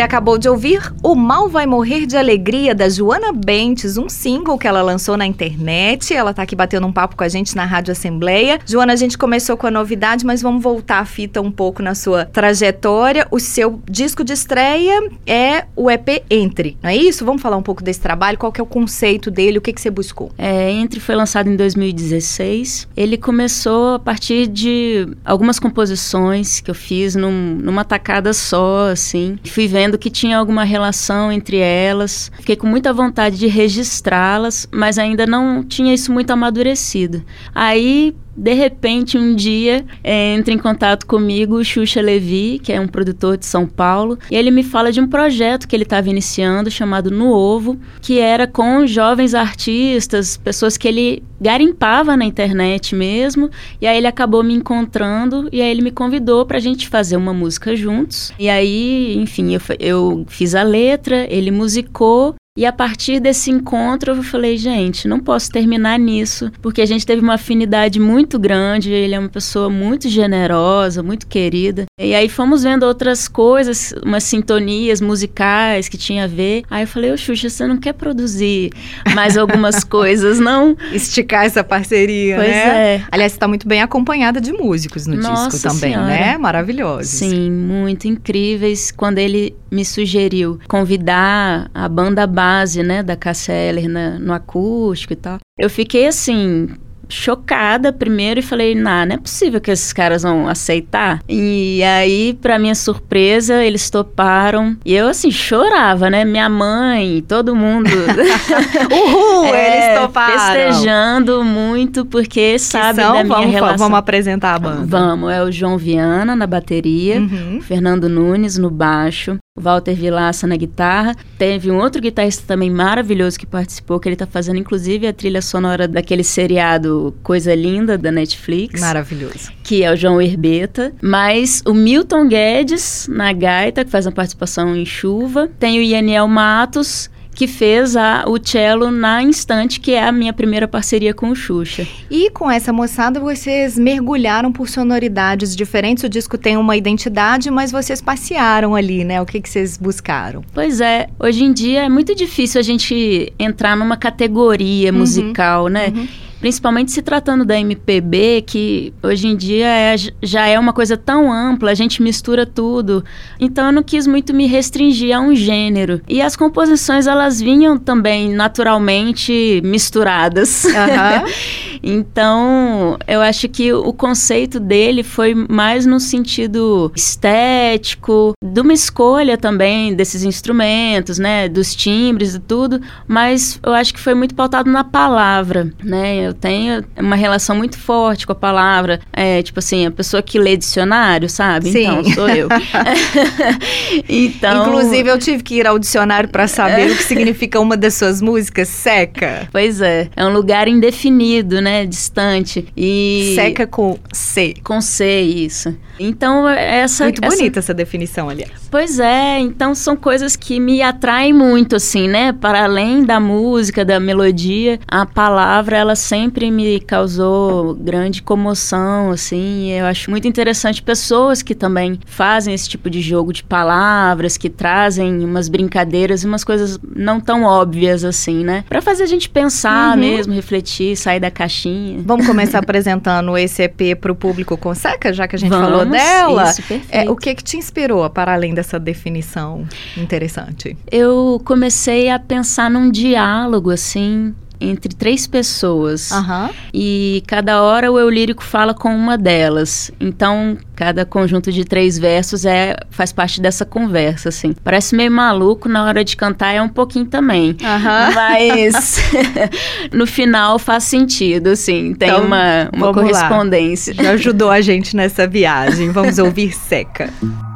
Você 0.00 0.04
acabou 0.04 0.38
de 0.38 0.48
ouvir 0.48 0.94
O 1.10 1.16
Mal 1.16 1.48
Vai 1.48 1.66
Morrer 1.66 2.06
de 2.06 2.16
Alegria, 2.16 2.72
da 2.72 2.88
Joana 2.88 3.32
Bentes, 3.32 3.98
um 3.98 4.08
single 4.08 4.56
que 4.56 4.68
ela 4.68 4.80
lançou 4.80 5.16
na 5.16 5.26
internet. 5.26 6.14
Ela 6.14 6.32
tá 6.32 6.42
aqui 6.42 6.54
batendo 6.54 6.86
um 6.86 6.92
papo 6.92 7.16
com 7.16 7.24
a 7.24 7.28
gente 7.28 7.56
na 7.56 7.64
Rádio 7.64 7.90
Assembleia. 7.90 8.60
Joana, 8.64 8.92
a 8.92 8.96
gente 8.96 9.18
começou 9.18 9.56
com 9.56 9.66
a 9.66 9.72
novidade, 9.72 10.24
mas 10.24 10.40
vamos 10.40 10.62
voltar 10.62 11.00
a 11.00 11.04
fita 11.04 11.40
um 11.40 11.50
pouco 11.50 11.82
na 11.82 11.96
sua 11.96 12.26
trajetória. 12.26 13.26
O 13.32 13.40
seu 13.40 13.82
disco 13.90 14.22
de 14.22 14.34
estreia 14.34 15.10
é 15.26 15.64
o 15.74 15.90
EP 15.90 16.22
Entre, 16.30 16.76
não 16.80 16.90
é 16.90 16.94
isso? 16.96 17.24
Vamos 17.24 17.42
falar 17.42 17.56
um 17.56 17.62
pouco 17.62 17.82
desse 17.82 17.98
trabalho, 18.00 18.38
qual 18.38 18.52
que 18.52 18.60
é 18.60 18.62
o 18.62 18.66
conceito 18.66 19.32
dele, 19.32 19.58
o 19.58 19.60
que, 19.60 19.72
que 19.72 19.80
você 19.80 19.90
buscou? 19.90 20.30
É, 20.38 20.70
Entre 20.70 21.00
foi 21.00 21.16
lançado 21.16 21.50
em 21.50 21.56
2016. 21.56 22.86
Ele 22.96 23.16
começou 23.18 23.94
a 23.94 23.98
partir 23.98 24.46
de 24.46 25.08
algumas 25.24 25.58
composições 25.58 26.60
que 26.60 26.70
eu 26.70 26.74
fiz 26.74 27.16
num- 27.16 27.56
numa 27.60 27.84
tacada 27.84 28.32
só, 28.32 28.86
assim. 28.92 29.40
Fui 29.44 29.66
vendo 29.66 29.98
que 29.98 30.08
tinha 30.08 30.38
alguma 30.38 30.62
relação 30.62 30.99
entre 31.32 31.58
elas. 31.58 32.30
Fiquei 32.36 32.56
com 32.56 32.66
muita 32.66 32.92
vontade 32.92 33.38
de 33.38 33.46
registrá-las, 33.46 34.68
mas 34.70 34.98
ainda 34.98 35.26
não 35.26 35.62
tinha 35.62 35.94
isso 35.94 36.12
muito 36.12 36.30
amadurecido. 36.30 37.22
Aí 37.54 38.14
de 38.40 38.54
repente, 38.54 39.18
um 39.18 39.34
dia, 39.34 39.84
é, 40.02 40.34
entra 40.34 40.54
em 40.54 40.56
contato 40.56 41.04
comigo 41.04 41.56
o 41.56 41.64
Xuxa 41.64 42.00
Levi, 42.00 42.58
que 42.58 42.72
é 42.72 42.80
um 42.80 42.88
produtor 42.88 43.36
de 43.36 43.44
São 43.44 43.66
Paulo, 43.66 44.18
e 44.30 44.34
ele 44.34 44.50
me 44.50 44.62
fala 44.62 44.90
de 44.90 44.98
um 44.98 45.06
projeto 45.06 45.68
que 45.68 45.76
ele 45.76 45.82
estava 45.82 46.08
iniciando 46.08 46.70
chamado 46.70 47.10
No 47.10 47.34
Ovo, 47.34 47.78
que 48.00 48.18
era 48.18 48.46
com 48.46 48.86
jovens 48.86 49.34
artistas, 49.34 50.38
pessoas 50.38 50.78
que 50.78 50.88
ele 50.88 51.22
garimpava 51.38 52.16
na 52.16 52.24
internet 52.24 52.94
mesmo, 52.94 53.50
e 53.78 53.86
aí 53.86 53.98
ele 53.98 54.06
acabou 54.06 54.42
me 54.42 54.54
encontrando 54.54 55.46
e 55.52 55.60
aí 55.60 55.70
ele 55.70 55.82
me 55.82 55.90
convidou 55.90 56.46
para 56.46 56.56
a 56.56 56.60
gente 56.60 56.88
fazer 56.88 57.18
uma 57.18 57.34
música 57.34 57.76
juntos. 57.76 58.32
E 58.38 58.48
aí, 58.48 59.18
enfim, 59.18 59.52
eu, 59.52 59.60
eu 59.78 60.24
fiz 60.28 60.54
a 60.54 60.62
letra, 60.62 61.26
ele 61.30 61.50
musicou 61.50 62.34
e 62.60 62.66
a 62.66 62.72
partir 62.72 63.20
desse 63.20 63.50
encontro 63.50 64.12
eu 64.12 64.22
falei, 64.22 64.58
gente, 64.58 65.08
não 65.08 65.18
posso 65.18 65.50
terminar 65.50 65.98
nisso, 65.98 66.52
porque 66.60 66.82
a 66.82 66.86
gente 66.86 67.06
teve 67.06 67.22
uma 67.22 67.32
afinidade 67.36 67.98
muito 67.98 68.38
grande, 68.38 68.92
ele 68.92 69.14
é 69.14 69.18
uma 69.18 69.30
pessoa 69.30 69.70
muito 69.70 70.10
generosa, 70.10 71.02
muito 71.02 71.26
querida. 71.26 71.86
E 71.98 72.14
aí 72.14 72.28
fomos 72.28 72.62
vendo 72.62 72.82
outras 72.82 73.28
coisas, 73.28 73.94
umas 74.04 74.24
sintonias 74.24 75.00
musicais 75.00 75.88
que 75.88 75.96
tinha 75.96 76.24
a 76.24 76.26
ver. 76.26 76.62
Aí 76.68 76.82
eu 76.82 76.86
falei, 76.86 77.10
ô 77.10 77.16
Xuxa, 77.16 77.48
você 77.48 77.66
não 77.66 77.78
quer 77.78 77.94
produzir 77.94 78.70
mais 79.14 79.38
algumas 79.38 79.82
coisas, 79.82 80.38
não? 80.38 80.76
Esticar 80.92 81.46
essa 81.46 81.64
parceria, 81.64 82.36
Pois 82.36 82.46
né? 82.50 82.96
é. 82.96 83.02
Aliás, 83.10 83.32
você 83.32 83.38
tá 83.38 83.48
muito 83.48 83.66
bem 83.66 83.80
acompanhada 83.80 84.38
de 84.38 84.52
músicos 84.52 85.06
no 85.06 85.16
Nossa 85.16 85.48
disco 85.48 85.66
também, 85.66 85.94
Senhora. 85.94 86.06
né? 86.08 86.36
Maravilhosos. 86.36 87.08
Sim, 87.08 87.50
muito 87.50 88.06
incríveis. 88.06 88.90
Quando 88.90 89.16
ele 89.16 89.56
me 89.70 89.82
sugeriu 89.82 90.58
convidar 90.68 91.70
a 91.72 91.88
banda 91.88 92.26
base 92.26 92.49
base, 92.50 92.82
né, 92.82 93.02
da 93.02 93.16
Cassia 93.16 93.54
Eller 93.54 93.88
na, 93.88 94.18
no 94.18 94.32
acústico 94.32 95.12
e 95.12 95.16
tal. 95.16 95.38
Eu 95.58 95.70
fiquei 95.70 96.06
assim, 96.06 96.68
chocada 97.08 97.92
primeiro 97.92 98.40
e 98.40 98.42
falei, 98.42 98.74
nah, 98.74 99.04
não 99.04 99.14
é 99.14 99.18
possível 99.18 99.60
que 99.60 99.70
esses 99.70 99.92
caras 99.92 100.22
vão 100.22 100.48
aceitar. 100.48 101.20
E 101.28 101.82
aí, 101.82 102.38
para 102.40 102.58
minha 102.58 102.74
surpresa, 102.74 103.62
eles 103.62 103.90
toparam. 103.90 104.76
E 104.84 104.94
eu, 104.94 105.08
assim, 105.08 105.30
chorava, 105.30 106.08
né? 106.08 106.24
Minha 106.24 106.48
mãe, 106.48 107.22
todo 107.26 107.54
mundo. 107.54 107.90
Uhul, 108.90 109.46
é, 109.54 109.90
eles 109.92 110.00
toparam. 110.00 110.38
Festejando 110.38 111.44
muito, 111.44 112.04
porque 112.06 112.58
sabe 112.58 112.98
da 112.98 113.12
minha 113.12 113.24
vamos, 113.24 113.52
relação. 113.52 113.78
Vamos 113.78 113.98
apresentar 113.98 114.54
a 114.54 114.58
banda. 114.58 114.86
Vamos, 114.86 115.32
é 115.32 115.42
o 115.42 115.50
João 115.50 115.76
Viana 115.76 116.34
na 116.34 116.46
bateria, 116.46 117.20
Uhum. 117.20 117.60
Fernando 117.60 118.08
Nunes 118.08 118.56
no 118.56 118.70
baixo, 118.70 119.36
Walter 119.60 119.94
Vilaça 119.94 120.46
na 120.46 120.56
guitarra. 120.56 121.14
Teve 121.38 121.70
um 121.70 121.78
outro 121.78 122.00
guitarrista 122.00 122.44
também 122.46 122.70
maravilhoso 122.70 123.38
que 123.38 123.46
participou, 123.46 124.00
que 124.00 124.08
ele 124.08 124.16
tá 124.16 124.26
fazendo 124.26 124.58
inclusive 124.58 125.06
a 125.06 125.12
trilha 125.12 125.42
sonora 125.42 125.86
daquele 125.86 126.24
seriado 126.24 127.14
Coisa 127.22 127.54
Linda 127.54 127.96
da 127.96 128.10
Netflix. 128.10 128.80
Maravilhoso. 128.80 129.52
Que 129.62 129.84
é 129.84 129.92
o 129.92 129.96
João 129.96 130.20
Herbeta. 130.20 130.92
Mas 131.02 131.62
o 131.66 131.74
Milton 131.74 132.26
Guedes 132.26 133.06
na 133.08 133.32
gaita, 133.32 133.84
que 133.84 133.90
faz 133.90 134.06
uma 134.06 134.12
participação 134.12 134.74
em 134.74 134.84
chuva. 134.84 135.48
Tem 135.58 135.78
o 135.78 135.82
Yaniel 135.82 136.26
Matos. 136.26 137.10
Que 137.40 137.46
fez 137.46 137.96
a, 137.96 138.24
o 138.28 138.36
cello 138.38 138.90
na 138.90 139.22
Instante, 139.22 139.80
que 139.80 139.92
é 139.92 140.04
a 140.04 140.12
minha 140.12 140.30
primeira 140.30 140.68
parceria 140.68 141.14
com 141.14 141.30
o 141.30 141.34
Xuxa. 141.34 141.88
E 142.10 142.28
com 142.28 142.50
essa 142.50 142.70
moçada, 142.70 143.18
vocês 143.18 143.78
mergulharam 143.78 144.52
por 144.52 144.68
sonoridades 144.68 145.56
diferentes. 145.56 146.04
O 146.04 146.08
disco 146.10 146.36
tem 146.36 146.58
uma 146.58 146.76
identidade, 146.76 147.50
mas 147.50 147.72
vocês 147.72 148.02
passearam 148.02 148.74
ali, 148.74 149.04
né? 149.04 149.22
O 149.22 149.24
que, 149.24 149.40
que 149.40 149.48
vocês 149.48 149.78
buscaram? 149.78 150.44
Pois 150.52 150.82
é, 150.82 151.08
hoje 151.18 151.42
em 151.42 151.50
dia 151.50 151.84
é 151.84 151.88
muito 151.88 152.14
difícil 152.14 152.58
a 152.58 152.62
gente 152.62 153.32
entrar 153.38 153.74
numa 153.74 153.96
categoria 153.96 154.92
Uhum, 154.92 154.98
musical, 154.98 155.68
né? 155.68 155.94
Principalmente 156.40 156.90
se 156.90 157.02
tratando 157.02 157.44
da 157.44 157.58
MPB, 157.58 158.42
que 158.46 158.92
hoje 159.02 159.28
em 159.28 159.36
dia 159.36 159.66
é- 159.66 159.96
já 160.22 160.46
é 160.46 160.58
uma 160.58 160.72
coisa 160.72 160.96
tão 160.96 161.30
ampla, 161.32 161.70
a 161.70 161.74
gente 161.74 162.02
mistura 162.02 162.46
tudo. 162.46 163.04
Então 163.38 163.66
eu 163.66 163.72
não 163.72 163.82
quis 163.82 164.06
muito 164.06 164.32
me 164.34 164.46
restringir 164.46 165.14
a 165.16 165.20
um 165.20 165.34
gênero. 165.34 166.00
E 166.08 166.20
as 166.22 166.34
composições, 166.36 167.06
elas 167.06 167.40
vinham 167.40 167.78
também 167.78 168.30
naturalmente 168.30 169.60
misturadas. 169.64 170.64
Aham. 170.64 171.24
Então, 171.82 172.98
eu 173.08 173.22
acho 173.22 173.48
que 173.48 173.72
o 173.72 173.90
conceito 173.90 174.60
dele 174.60 175.02
foi 175.02 175.34
mais 175.34 175.86
no 175.86 175.98
sentido 175.98 176.92
estético, 176.94 178.32
de 178.44 178.60
uma 178.60 178.72
escolha 178.72 179.38
também 179.38 179.94
desses 179.94 180.22
instrumentos, 180.22 181.18
né, 181.18 181.48
dos 181.48 181.74
timbres 181.74 182.34
e 182.34 182.38
tudo, 182.38 182.80
mas 183.08 183.58
eu 183.62 183.72
acho 183.72 183.94
que 183.94 184.00
foi 184.00 184.14
muito 184.14 184.34
pautado 184.34 184.70
na 184.70 184.84
palavra, 184.84 185.72
né? 185.82 186.29
Eu 186.30 186.34
tenho 186.34 186.84
uma 186.96 187.16
relação 187.16 187.56
muito 187.56 187.78
forte 187.78 188.26
com 188.26 188.32
a 188.32 188.36
palavra, 188.36 189.00
é, 189.12 189.42
tipo 189.42 189.58
assim, 189.58 189.86
a 189.86 189.90
pessoa 189.90 190.22
que 190.22 190.38
lê 190.38 190.56
dicionário, 190.56 191.28
sabe? 191.28 191.70
Sim. 191.72 191.82
Então, 191.86 192.04
sou 192.14 192.28
eu. 192.28 192.48
então, 194.08 194.66
Inclusive, 194.68 195.08
eu 195.08 195.18
tive 195.18 195.42
que 195.42 195.54
ir 195.56 195.66
ao 195.66 195.78
dicionário 195.78 196.28
para 196.28 196.46
saber 196.46 196.90
o 196.90 196.96
que 196.96 197.02
significa 197.02 197.60
uma 197.60 197.76
das 197.76 197.94
suas 197.94 198.20
músicas, 198.20 198.68
seca. 198.68 199.48
Pois 199.50 199.80
é, 199.80 200.08
é 200.16 200.24
um 200.24 200.32
lugar 200.32 200.68
indefinido, 200.68 201.60
né, 201.60 201.84
distante 201.86 202.66
e 202.76 203.32
Seca 203.34 203.66
com 203.66 203.98
C. 204.12 204.54
com 204.62 204.80
C 204.80 205.20
isso. 205.20 205.76
Então 205.98 206.48
essa 206.48 207.04
Muito 207.04 207.22
essa- 207.24 207.36
bonita 207.36 207.58
essa 207.58 207.74
definição, 207.74 208.28
aliás. 208.28 208.50
Pois 208.70 208.98
é, 208.98 209.38
então 209.38 209.74
são 209.74 209.96
coisas 209.96 210.34
que 210.36 210.58
me 210.58 210.80
atraem 210.82 211.32
muito, 211.32 211.76
assim, 211.76 212.08
né? 212.08 212.32
Para 212.32 212.64
além 212.64 213.04
da 213.04 213.20
música, 213.20 213.84
da 213.84 214.00
melodia, 214.00 214.78
a 214.88 215.04
palavra, 215.04 215.76
ela 215.76 215.94
sempre 215.96 216.19
me 216.28 216.80
causou 216.80 217.74
grande 217.74 218.22
comoção, 218.22 219.10
assim. 219.10 219.70
Eu 219.70 219.86
acho 219.86 220.10
muito 220.10 220.26
interessante 220.28 220.82
pessoas 220.82 221.42
que 221.42 221.54
também 221.54 221.98
fazem 222.06 222.52
esse 222.54 222.68
tipo 222.68 222.90
de 222.90 223.00
jogo 223.00 223.32
de 223.32 223.42
palavras, 223.42 224.36
que 224.36 224.50
trazem 224.50 225.24
umas 225.24 225.48
brincadeiras 225.48 226.22
e 226.22 226.26
umas 226.26 226.44
coisas 226.44 226.78
não 226.96 227.20
tão 227.20 227.44
óbvias, 227.44 228.04
assim, 228.04 228.44
né? 228.44 228.64
Para 228.68 228.82
fazer 228.82 229.04
a 229.04 229.06
gente 229.06 229.28
pensar 229.28 229.94
Uhum. 229.94 230.00
mesmo, 230.00 230.32
refletir, 230.34 230.96
sair 230.96 231.20
da 231.20 231.30
caixinha. 231.30 232.02
Vamos 232.04 232.26
começar 232.26 232.58
apresentando 232.58 233.36
esse 233.38 233.62
EP 233.62 233.94
para 234.00 234.12
o 234.12 234.14
público 234.14 234.56
com 234.56 234.74
seca, 234.74 235.12
já 235.12 235.26
que 235.28 235.36
a 235.36 235.38
gente 235.38 235.50
Vamos, 235.50 235.68
falou 235.68 235.84
dela. 235.86 236.44
Isso, 236.50 236.62
perfeito. 236.62 236.88
É, 236.90 237.10
o 237.10 237.16
que 237.16 237.34
que 237.34 237.44
te 237.44 237.56
inspirou, 237.56 238.08
para 238.10 238.34
além 238.34 238.54
dessa 238.54 238.78
definição 238.78 239.66
interessante? 239.96 240.76
eu 240.90 241.40
comecei 241.44 242.10
a 242.10 242.18
pensar 242.18 242.70
num 242.70 242.90
diálogo 242.90 243.70
assim 243.70 244.34
entre 244.60 244.94
três 244.94 245.26
pessoas. 245.26 246.12
Aham. 246.12 246.50
E 246.72 247.22
cada 247.26 247.62
hora 247.62 247.90
o 247.90 247.98
eu 247.98 248.08
lírico 248.10 248.42
fala 248.44 248.74
com 248.74 248.94
uma 248.94 249.16
delas. 249.16 249.90
Então, 250.00 250.56
cada 250.76 251.04
conjunto 251.04 251.50
de 251.50 251.64
três 251.64 251.98
versos 251.98 252.44
é 252.44 252.76
faz 252.90 253.12
parte 253.12 253.40
dessa 253.40 253.64
conversa, 253.64 254.28
assim. 254.28 254.52
Parece 254.64 254.94
meio 254.94 255.10
maluco, 255.10 255.68
na 255.68 255.84
hora 255.84 256.04
de 256.04 256.16
cantar 256.16 256.52
é 256.54 256.60
um 256.62 256.68
pouquinho 256.68 257.06
também. 257.06 257.56
Aham. 257.62 258.10
Mas 258.14 258.98
no 259.92 260.06
final 260.06 260.58
faz 260.58 260.84
sentido, 260.84 261.48
assim. 261.48 261.94
Tem 261.94 262.08
Então, 262.10 262.24
uma, 262.24 262.68
uma 262.72 262.92
vamos 262.92 263.10
lá. 263.12 263.18
correspondência. 263.28 263.94
Já 263.94 264.10
ajudou 264.12 264.50
a 264.50 264.60
gente 264.60 264.94
nessa 264.96 265.26
viagem. 265.26 265.90
Vamos 265.90 266.18
ouvir 266.18 266.52
seca. 266.52 267.10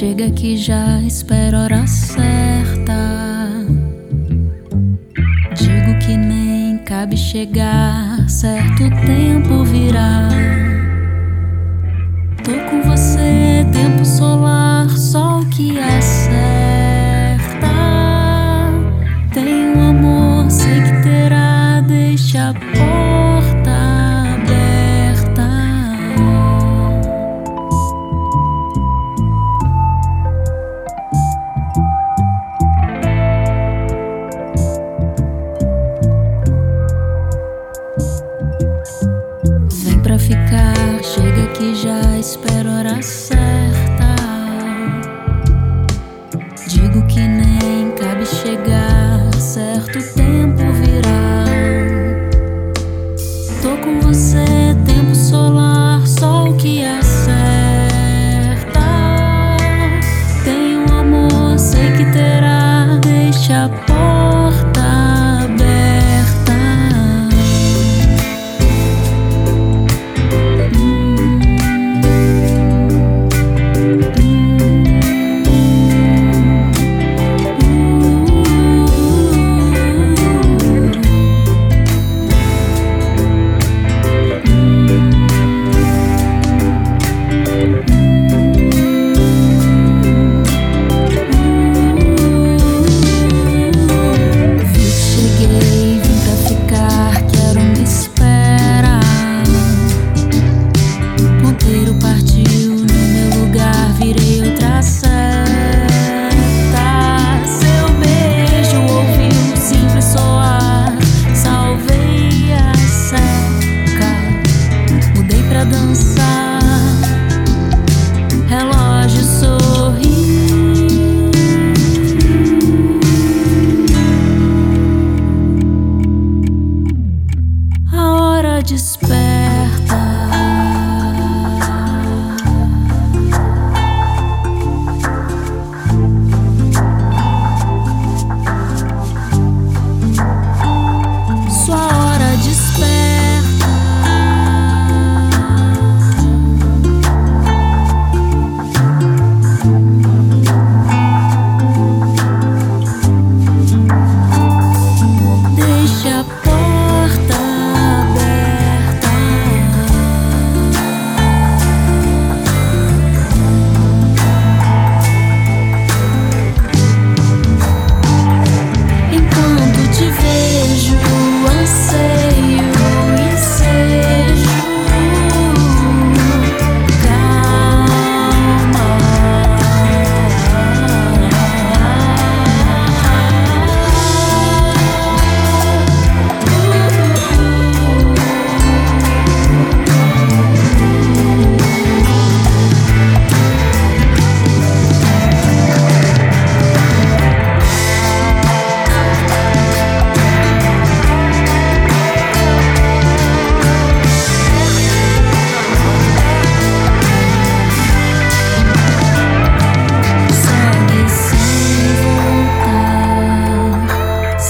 chega 0.00 0.30
que 0.30 0.56
já 0.56 0.98
espero 1.02 1.58
hora 1.58 1.86
certa. 1.86 2.96
Digo 5.54 5.98
que 5.98 6.16
nem 6.16 6.78
cabe 6.78 7.18
chegar, 7.18 8.26
certo 8.26 8.88
tempo 9.04 9.62
virá. 9.62 10.26
Tô 12.42 12.52
com 12.70 12.80
você, 12.88 13.66
tempo 13.74 14.02
solar, 14.02 14.88
sol 14.88 15.44
que 15.50 15.78
acerta. 15.78 16.09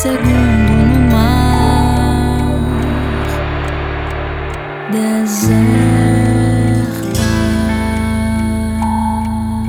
Segundo 0.02 0.72
no 0.92 1.00
mar, 1.12 2.56
deserta. 4.90 5.89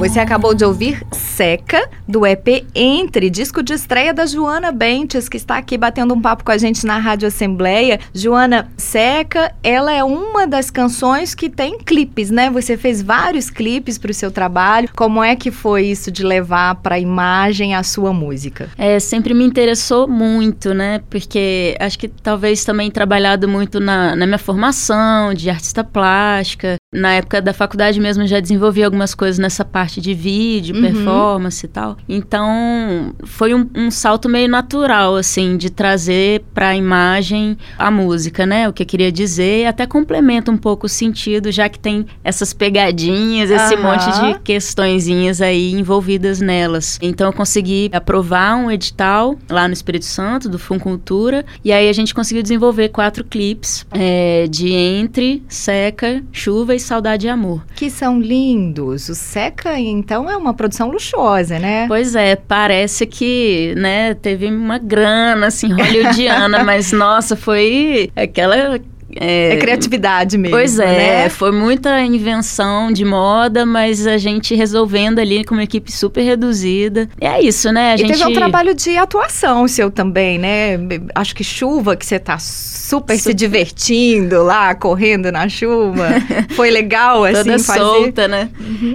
Você 0.02 0.20
acabou 0.20 0.56
de 0.56 0.66
ouvir 0.66 1.06
Seca, 1.12 1.88
do 2.08 2.26
EP 2.26 2.66
Entre, 2.74 3.30
disco 3.30 3.62
de 3.62 3.74
estreia 3.74 4.12
da 4.12 4.26
Joana 4.26 4.72
Bentes, 4.72 5.30
que 5.30 5.38
está 5.38 5.58
aqui 5.58 5.78
batendo 5.78 6.16
um 6.16 6.20
papo 6.20 6.44
com 6.44 6.52
a 6.52 6.58
gente 6.58 6.88
na 6.88 6.98
Rádio 6.98 7.28
Assembleia. 7.28 8.00
Joana, 8.12 8.68
Seca, 8.76 9.54
ela 9.62 9.94
é 9.94 10.04
uma 10.04 10.48
das 10.48 10.72
canções 10.72 11.36
que 11.36 11.52
tem 11.52 11.78
clipes, 11.78 12.32
né? 12.32 12.50
Você 12.50 12.78
fez 12.78 13.00
vários 13.00 13.52
clipes 13.52 14.00
para 14.00 14.10
o 14.10 14.14
seu 14.14 14.32
trabalho. 14.32 14.90
Como 14.96 15.24
é 15.24 15.36
que 15.36 15.52
foi 15.52 15.86
isso 15.86 16.12
de 16.12 16.24
levar 16.24 16.76
para 16.78 16.96
a 16.96 17.00
imagem 17.00 17.76
a 17.76 17.84
sua 17.84 18.12
música? 18.12 18.70
É, 18.80 19.00
sempre 19.00 19.36
me 19.36 19.46
interessou 19.46 20.08
muito, 20.08 20.74
né? 20.74 21.00
Porque 21.12 21.78
acho 21.80 22.00
que 22.00 22.08
talvez 22.08 22.66
também 22.66 22.90
trabalhado 22.90 23.48
muito 23.48 23.80
na, 23.80 24.16
na 24.16 24.26
minha 24.26 24.40
formação 24.40 25.32
de 25.32 25.48
artista 25.48 25.84
plástica. 25.84 26.81
Na 26.94 27.14
época 27.14 27.42
da 27.42 27.54
faculdade 27.54 28.02
mesmo 28.02 28.28
já 28.28 28.42
desenvolvi 28.42 28.84
algumas 28.84 29.16
coisas 29.16 29.40
nessa 29.40 29.64
parte 29.64 30.02
de 30.02 30.14
vídeo, 30.14 30.76
Uhum. 30.76 30.82
performance 30.82 31.66
e 31.66 31.70
tal. 31.70 31.96
Então 32.08 33.16
foi 33.24 33.54
um, 33.54 33.66
um 33.74 33.90
salto 33.90 34.28
meio 34.28 34.50
natural, 34.50 35.16
assim, 35.16 35.56
de 35.56 35.70
trazer 35.70 36.44
pra 36.54 36.76
imagem 36.76 37.58
a 37.78 37.90
música, 37.90 38.46
né? 38.46 38.68
O 38.68 38.74
que 38.74 38.84
eu 38.84 38.86
queria 38.88 39.10
dizer 39.10 39.68
até 39.68 39.88
complementa 39.88 40.52
um 40.52 40.58
pouco 40.58 40.86
o 40.86 40.90
sentido, 40.90 41.50
já 41.50 41.70
que 41.70 41.80
tem 41.80 42.06
essas 42.26 42.52
pegadinhas, 42.52 43.50
esse 43.50 43.74
Aham. 43.76 43.84
monte 43.84 44.12
de 44.12 44.40
questõezinhas 44.42 45.42
aí 45.42 45.72
envolvidas 45.72 46.42
nelas. 46.42 47.00
Então 47.02 47.28
eu 47.28 47.34
consegui 47.34 47.90
aprovar 47.94 48.58
um 48.58 48.70
edital 48.70 49.38
lá 49.50 49.66
no 49.66 49.74
Espírito 49.74 50.04
Santo, 50.04 50.50
do 50.50 50.60
Funcultura, 50.60 51.46
e 51.64 51.72
aí 51.72 51.88
a 51.88 51.94
gente 51.94 52.14
conseguiu 52.14 52.44
desenvolver 52.44 52.90
quatro 52.90 53.24
clipes 53.24 53.86
é, 53.92 54.46
de 54.50 54.74
Entre, 54.74 55.42
Seca, 55.48 56.22
Chuva 56.34 56.76
e 56.76 56.81
Saudade 56.84 57.28
e 57.28 57.30
Amor. 57.30 57.64
Que 57.76 57.90
são 57.90 58.20
lindos. 58.20 59.10
O 59.10 59.16
Seca, 59.16 59.80
então, 59.80 60.30
é 60.30 60.36
uma 60.36 60.54
produção 60.54 60.90
luxuosa, 60.92 61.60
né? 61.60 61.88
Pois 61.88 62.16
é, 62.16 62.36
parece 62.36 63.06
que, 63.06 63.74
né, 63.78 64.14
teve 64.14 64.48
uma 64.48 64.78
grana, 64.78 65.48
assim, 65.48 65.72
hollywoodiana, 65.74 66.64
mas, 66.64 66.92
nossa, 66.92 67.36
foi 67.36 68.12
aquela... 68.16 68.80
É 69.16 69.58
criatividade 69.58 70.38
mesmo. 70.38 70.56
Pois 70.56 70.80
é, 70.80 71.24
né? 71.24 71.30
foi 71.30 71.52
muita 71.52 72.02
invenção 72.02 72.92
de 72.92 73.04
moda, 73.04 73.66
mas 73.66 74.08
a 74.08 74.18
gente 74.18 74.56
resolvendo 74.56 75.20
ali 75.20 75.44
com 75.44 75.54
uma 75.56 75.64
equipe 75.64 75.92
super 75.92 76.22
reduzida. 76.22 77.10
E 77.20 77.26
é 77.26 77.42
isso, 77.42 77.72
né? 77.72 77.92
A 77.92 77.96
e 77.96 77.98
gente... 78.00 78.12
teve 78.12 78.26
um 78.26 78.34
trabalho 78.34 78.74
de 78.74 78.98
atuação 78.98 79.68
seu 79.68 79.90
também, 79.90 80.38
né? 80.38 80.78
Acho 81.16 81.36
que 81.36 81.44
chuva, 81.44 81.96
que 81.96 82.06
você 82.06 82.20
tá 82.20 82.38
super, 82.40 83.16
se 83.16 83.24
Super. 83.24 83.34
divertindo 83.34 84.44
lá, 84.44 84.76
correndo 84.76 85.32
na 85.32 85.48
chuva. 85.48 86.10
Foi 86.56 86.70
legal, 86.70 87.24
assim, 87.24 87.44
Toda 87.44 87.60
fazer. 87.60 87.80
solta, 87.80 88.28
né? 88.28 88.50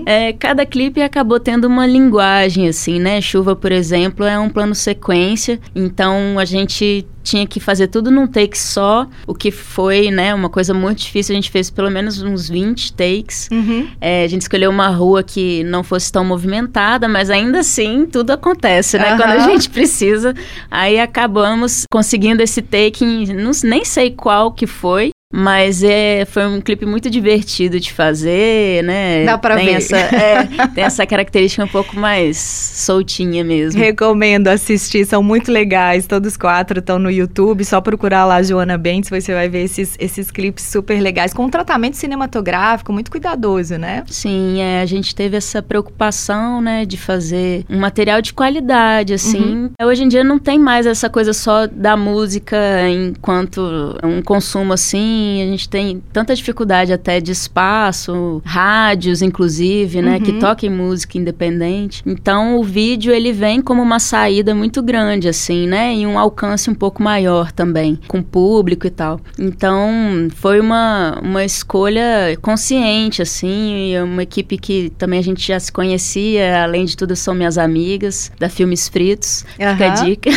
É, 0.05 0.33
cada 0.33 0.67
clipe 0.67 1.01
acabou 1.01 1.41
tendo 1.41 1.67
uma 1.67 1.87
linguagem, 1.87 2.69
assim, 2.69 3.01
né? 3.01 3.21
Chuva, 3.21 3.57
por 3.57 3.73
exemplo, 3.73 4.25
é 4.27 4.39
um 4.39 4.51
plano 4.51 4.75
sequência, 4.75 5.59
então 5.75 6.39
a 6.39 6.45
gente 6.45 7.07
tinha 7.27 7.47
que 7.47 7.59
fazer 7.59 7.89
tudo 7.89 8.09
num 8.09 8.27
take 8.27 8.57
só, 8.57 9.07
o 9.27 9.35
que 9.35 9.51
foi, 9.51 10.11
né, 10.13 10.33
uma 10.33 10.49
coisa 10.49 10.73
muito 10.73 10.99
difícil. 10.99 11.33
A 11.33 11.37
gente 11.37 11.51
fez 11.51 11.69
pelo 11.69 11.91
menos 11.91 12.23
uns 12.23 12.49
20 12.49 12.93
takes. 12.93 13.49
Uhum. 13.51 13.89
É, 14.01 14.23
a 14.23 14.29
gente 14.29 14.43
escolheu 14.43 14.71
uma 14.71 14.89
rua 14.89 15.25
que 15.25 15.65
não 15.65 15.83
fosse 15.83 16.11
tão 16.13 16.25
movimentada, 16.25 17.09
mas 17.09 17.29
ainda 17.29 17.61
assim 17.61 18.07
tudo 18.07 18.31
acontece, 18.31 18.97
né? 18.97 19.09
Aham. 19.09 19.17
Quando 19.17 19.31
a 19.31 19.39
gente 19.41 19.69
precisa. 19.69 20.35
Aí 20.71 21.01
acabamos 21.01 21.85
conseguindo 21.91 22.43
esse 22.43 22.63
take, 22.63 23.05
em, 23.05 23.27
não, 23.35 23.51
nem 23.65 23.85
sei 23.85 24.13
qual 24.13 24.53
que 24.53 24.67
foi. 24.67 25.11
Mas 25.33 25.83
é, 25.83 26.25
foi 26.25 26.47
um 26.47 26.61
clipe 26.61 26.87
muito 26.87 27.11
divertido 27.11 27.81
de 27.81 27.93
fazer, 27.93 28.85
né? 28.85 29.25
Dá 29.25 29.37
pra 29.37 29.57
tem 29.57 29.67
ver. 29.67 29.73
Essa, 29.73 29.97
é, 29.97 30.45
tem 30.73 30.85
essa 30.85 31.05
característica 31.05 31.65
um 31.65 31.69
pouco 31.69 31.97
mais 31.97 32.37
soltinha 32.39 33.43
mesmo. 33.43 33.81
Recomendo 33.81 34.47
assistir, 34.47 35.05
são 35.05 35.25
muito 35.25 35.51
legais. 35.51 36.07
Todos 36.07 36.37
quatro 36.37 36.79
estão 36.79 36.99
no 36.99 37.11
YouTube. 37.11 37.65
Só 37.65 37.81
procurar 37.81 38.25
lá 38.25 38.41
Joana 38.41 38.79
Bentes, 38.79 39.11
você 39.11 39.35
vai 39.35 39.49
ver 39.49 39.65
esses, 39.65 39.97
esses 39.99 40.31
clipes 40.31 40.65
super 40.65 41.01
legais, 41.01 41.35
com 41.35 41.45
um 41.45 41.51
tratamento 41.51 41.97
cinematográfico 41.97 42.93
muito 42.93 43.11
cuidadoso, 43.11 43.77
né? 43.77 44.05
Sim, 44.07 44.61
é, 44.61 44.81
a 44.81 44.87
gente 44.87 45.13
teve 45.13 45.37
essa 45.37 45.61
preocupação, 45.61 46.61
né, 46.61 46.85
de 46.85 46.97
fazer 46.97 47.65
um 47.69 47.81
material 47.81 48.23
de 48.23 48.33
qualidade, 48.33 49.13
assim. 49.13 49.71
Hoje 49.83 50.05
em 50.05 50.09
dia 50.09 50.23
não 50.23 50.39
tem 50.39 50.59
mais 50.59 50.87
essa 50.87 51.11
coisa 51.11 51.33
só 51.33 51.67
da 51.67 51.97
música 51.97 52.57
enquanto 52.89 53.61
um 54.05 54.23
consumo, 54.23 54.73
assim. 54.73 55.16
A 55.43 55.51
gente 55.51 55.69
tem 55.69 56.03
tanta 56.13 56.35
dificuldade 56.35 56.93
até 56.93 57.21
de 57.21 57.33
espaço, 57.33 58.41
rádios, 58.45 59.23
inclusive, 59.23 60.01
né, 60.03 60.21
que 60.21 60.33
Uhum. 60.33 60.39
toquem 60.39 60.71
música 60.71 61.19
independente. 61.19 62.03
Então, 62.07 62.59
o 62.59 62.65
vídeo, 62.65 63.13
ele 63.13 63.33
vem 63.33 63.61
como 63.61 63.83
uma 63.83 63.99
saída 63.99 64.55
muito 64.55 64.83
grande, 64.83 65.29
assim, 65.29 65.67
né, 65.67 65.95
e 65.95 66.07
um 66.07 66.19
alcance 66.19 66.69
um 66.71 66.75
pouco 66.75 67.03
maior 67.03 67.51
também, 67.53 67.99
com 68.09 68.19
o 68.19 68.23
público 68.25 68.87
e 68.87 68.91
tal. 68.91 69.21
Então, 69.39 70.29
foi 70.35 70.61
uma, 70.61 71.19
uma 71.23 71.45
escolha 71.45 72.37
consciente, 72.43 73.23
assim, 73.23 73.93
e 73.93 74.03
uma 74.03 74.23
equipe 74.23 74.57
que 74.59 74.91
também 74.99 75.19
a 75.19 75.23
gente 75.23 75.47
já 75.47 75.59
se 75.59 75.71
conhecia, 75.73 76.63
além 76.63 76.85
de 76.85 76.97
tudo 76.97 77.15
são 77.17 77.35
minhas 77.35 77.59
amigas, 77.59 78.31
da 78.39 78.49
Filmes 78.49 78.89
Fritos, 78.89 79.45
fica 79.53 79.93
a 79.93 80.05
dica. 80.05 80.31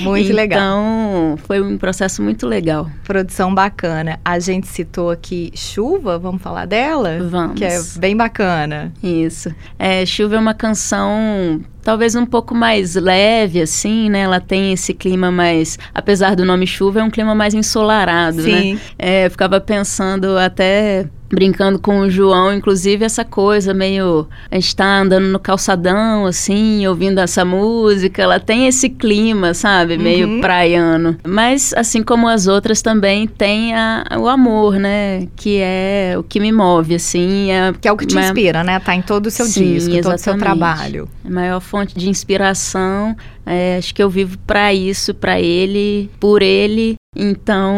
Muito 0.00 0.32
legal. 0.32 0.60
Então, 0.60 1.38
foi 1.46 1.60
um 1.60 1.76
processo 1.78 2.22
muito 2.22 2.46
legal. 2.46 2.90
Produção 3.04 3.54
bacana. 3.54 3.89
A 4.24 4.38
gente 4.38 4.66
citou 4.66 5.10
aqui 5.10 5.52
Chuva, 5.54 6.18
vamos 6.18 6.42
falar 6.42 6.66
dela? 6.66 7.18
Vamos. 7.28 7.58
Que 7.58 7.64
é 7.64 7.80
bem 7.96 8.16
bacana. 8.16 8.92
Isso. 9.02 9.54
É, 9.78 10.04
Chuva 10.06 10.36
é 10.36 10.38
uma 10.38 10.54
canção 10.54 11.60
talvez 11.90 12.14
um 12.14 12.24
pouco 12.24 12.54
mais 12.54 12.94
leve, 12.94 13.60
assim, 13.60 14.08
né? 14.08 14.20
Ela 14.20 14.38
tem 14.40 14.72
esse 14.72 14.94
clima 14.94 15.28
mais. 15.30 15.76
Apesar 15.92 16.36
do 16.36 16.44
nome 16.44 16.66
chuva, 16.68 17.00
é 17.00 17.02
um 17.02 17.10
clima 17.10 17.34
mais 17.34 17.52
ensolarado, 17.52 18.36
né? 18.42 18.62
Sim. 18.62 18.78
É, 18.96 19.26
eu 19.26 19.30
ficava 19.32 19.60
pensando 19.60 20.38
até 20.38 21.06
brincando 21.32 21.78
com 21.78 22.00
o 22.00 22.10
João, 22.10 22.52
inclusive 22.52 23.04
essa 23.04 23.24
coisa 23.24 23.72
meio. 23.72 24.26
A 24.50 24.56
gente 24.56 24.74
tá 24.74 24.98
andando 25.00 25.26
no 25.28 25.38
calçadão, 25.38 26.26
assim, 26.26 26.84
ouvindo 26.88 27.20
essa 27.20 27.44
música, 27.44 28.20
ela 28.20 28.40
tem 28.40 28.66
esse 28.66 28.88
clima, 28.88 29.54
sabe? 29.54 29.96
Meio 29.96 30.26
Uhum. 30.26 30.40
praiano. 30.40 31.16
Mas, 31.24 31.72
assim 31.76 32.02
como 32.02 32.26
as 32.26 32.48
outras 32.48 32.82
também, 32.82 33.28
tem 33.28 33.72
a- 33.76 34.04
o 34.18 34.26
amor, 34.26 34.74
né? 34.74 35.28
Que 35.36 35.60
é 35.62 36.16
o 36.18 36.24
que 36.24 36.40
me 36.40 36.50
move, 36.50 36.96
assim. 36.96 37.52
É 37.52 37.72
Que 37.80 37.86
é 37.86 37.92
o 37.92 37.96
que 37.96 38.06
te 38.06 38.16
uma- 38.16 38.24
inspira, 38.24 38.64
né? 38.64 38.80
Tá 38.80 38.92
em 38.96 39.02
todo 39.02 39.26
o 39.26 39.30
seu 39.30 39.46
Sim, 39.46 39.74
disco, 39.74 39.90
todo 40.02 40.14
o 40.16 40.18
seu 40.18 40.34
exatamente. 40.34 40.40
trabalho. 40.40 41.08
A 41.24 41.30
maior 41.30 41.60
fonte 41.60 41.79
de 41.86 42.08
inspiração. 42.08 43.16
é, 43.44 43.76
acho 43.76 43.94
que 43.94 44.02
eu 44.02 44.10
vivo 44.10 44.38
para 44.46 44.72
isso, 44.72 45.14
para 45.14 45.40
ele, 45.40 46.10
por 46.20 46.42
ele. 46.42 46.94
Então, 47.14 47.74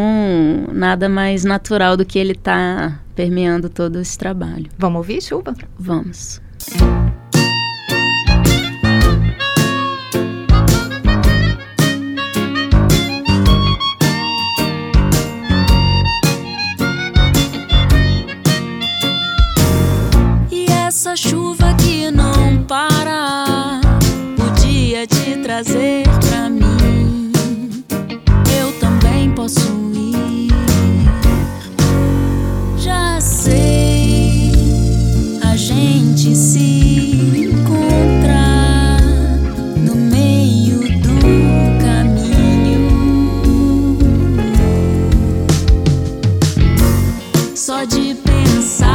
nada 0.71 1.09
mais 1.09 1.43
natural 1.43 1.97
do 1.97 2.05
que 2.05 2.19
ele 2.19 2.35
tá 2.35 2.99
permeando 3.15 3.69
todo 3.69 3.99
esse 3.99 4.17
trabalho. 4.17 4.69
Vamos 4.77 4.97
ouvir, 4.97 5.21
Chuva? 5.21 5.55
Vamos. 5.77 6.41
E 6.69 7.22
te 25.63 25.71
trazer 25.71 26.03
pra 26.29 26.49
mim. 26.49 27.31
Eu 28.59 28.71
também 28.79 29.31
posso 29.31 29.59
ir. 29.95 30.49
Já 32.77 33.19
sei 33.21 34.51
a 35.41 35.55
gente 35.55 36.35
se 36.35 37.49
encontrar 37.51 39.01
no 39.77 39.95
meio 39.95 40.79
do 41.01 41.19
caminho. 41.81 42.89
Só 47.55 47.85
de 47.85 48.15
pensar 48.15 48.92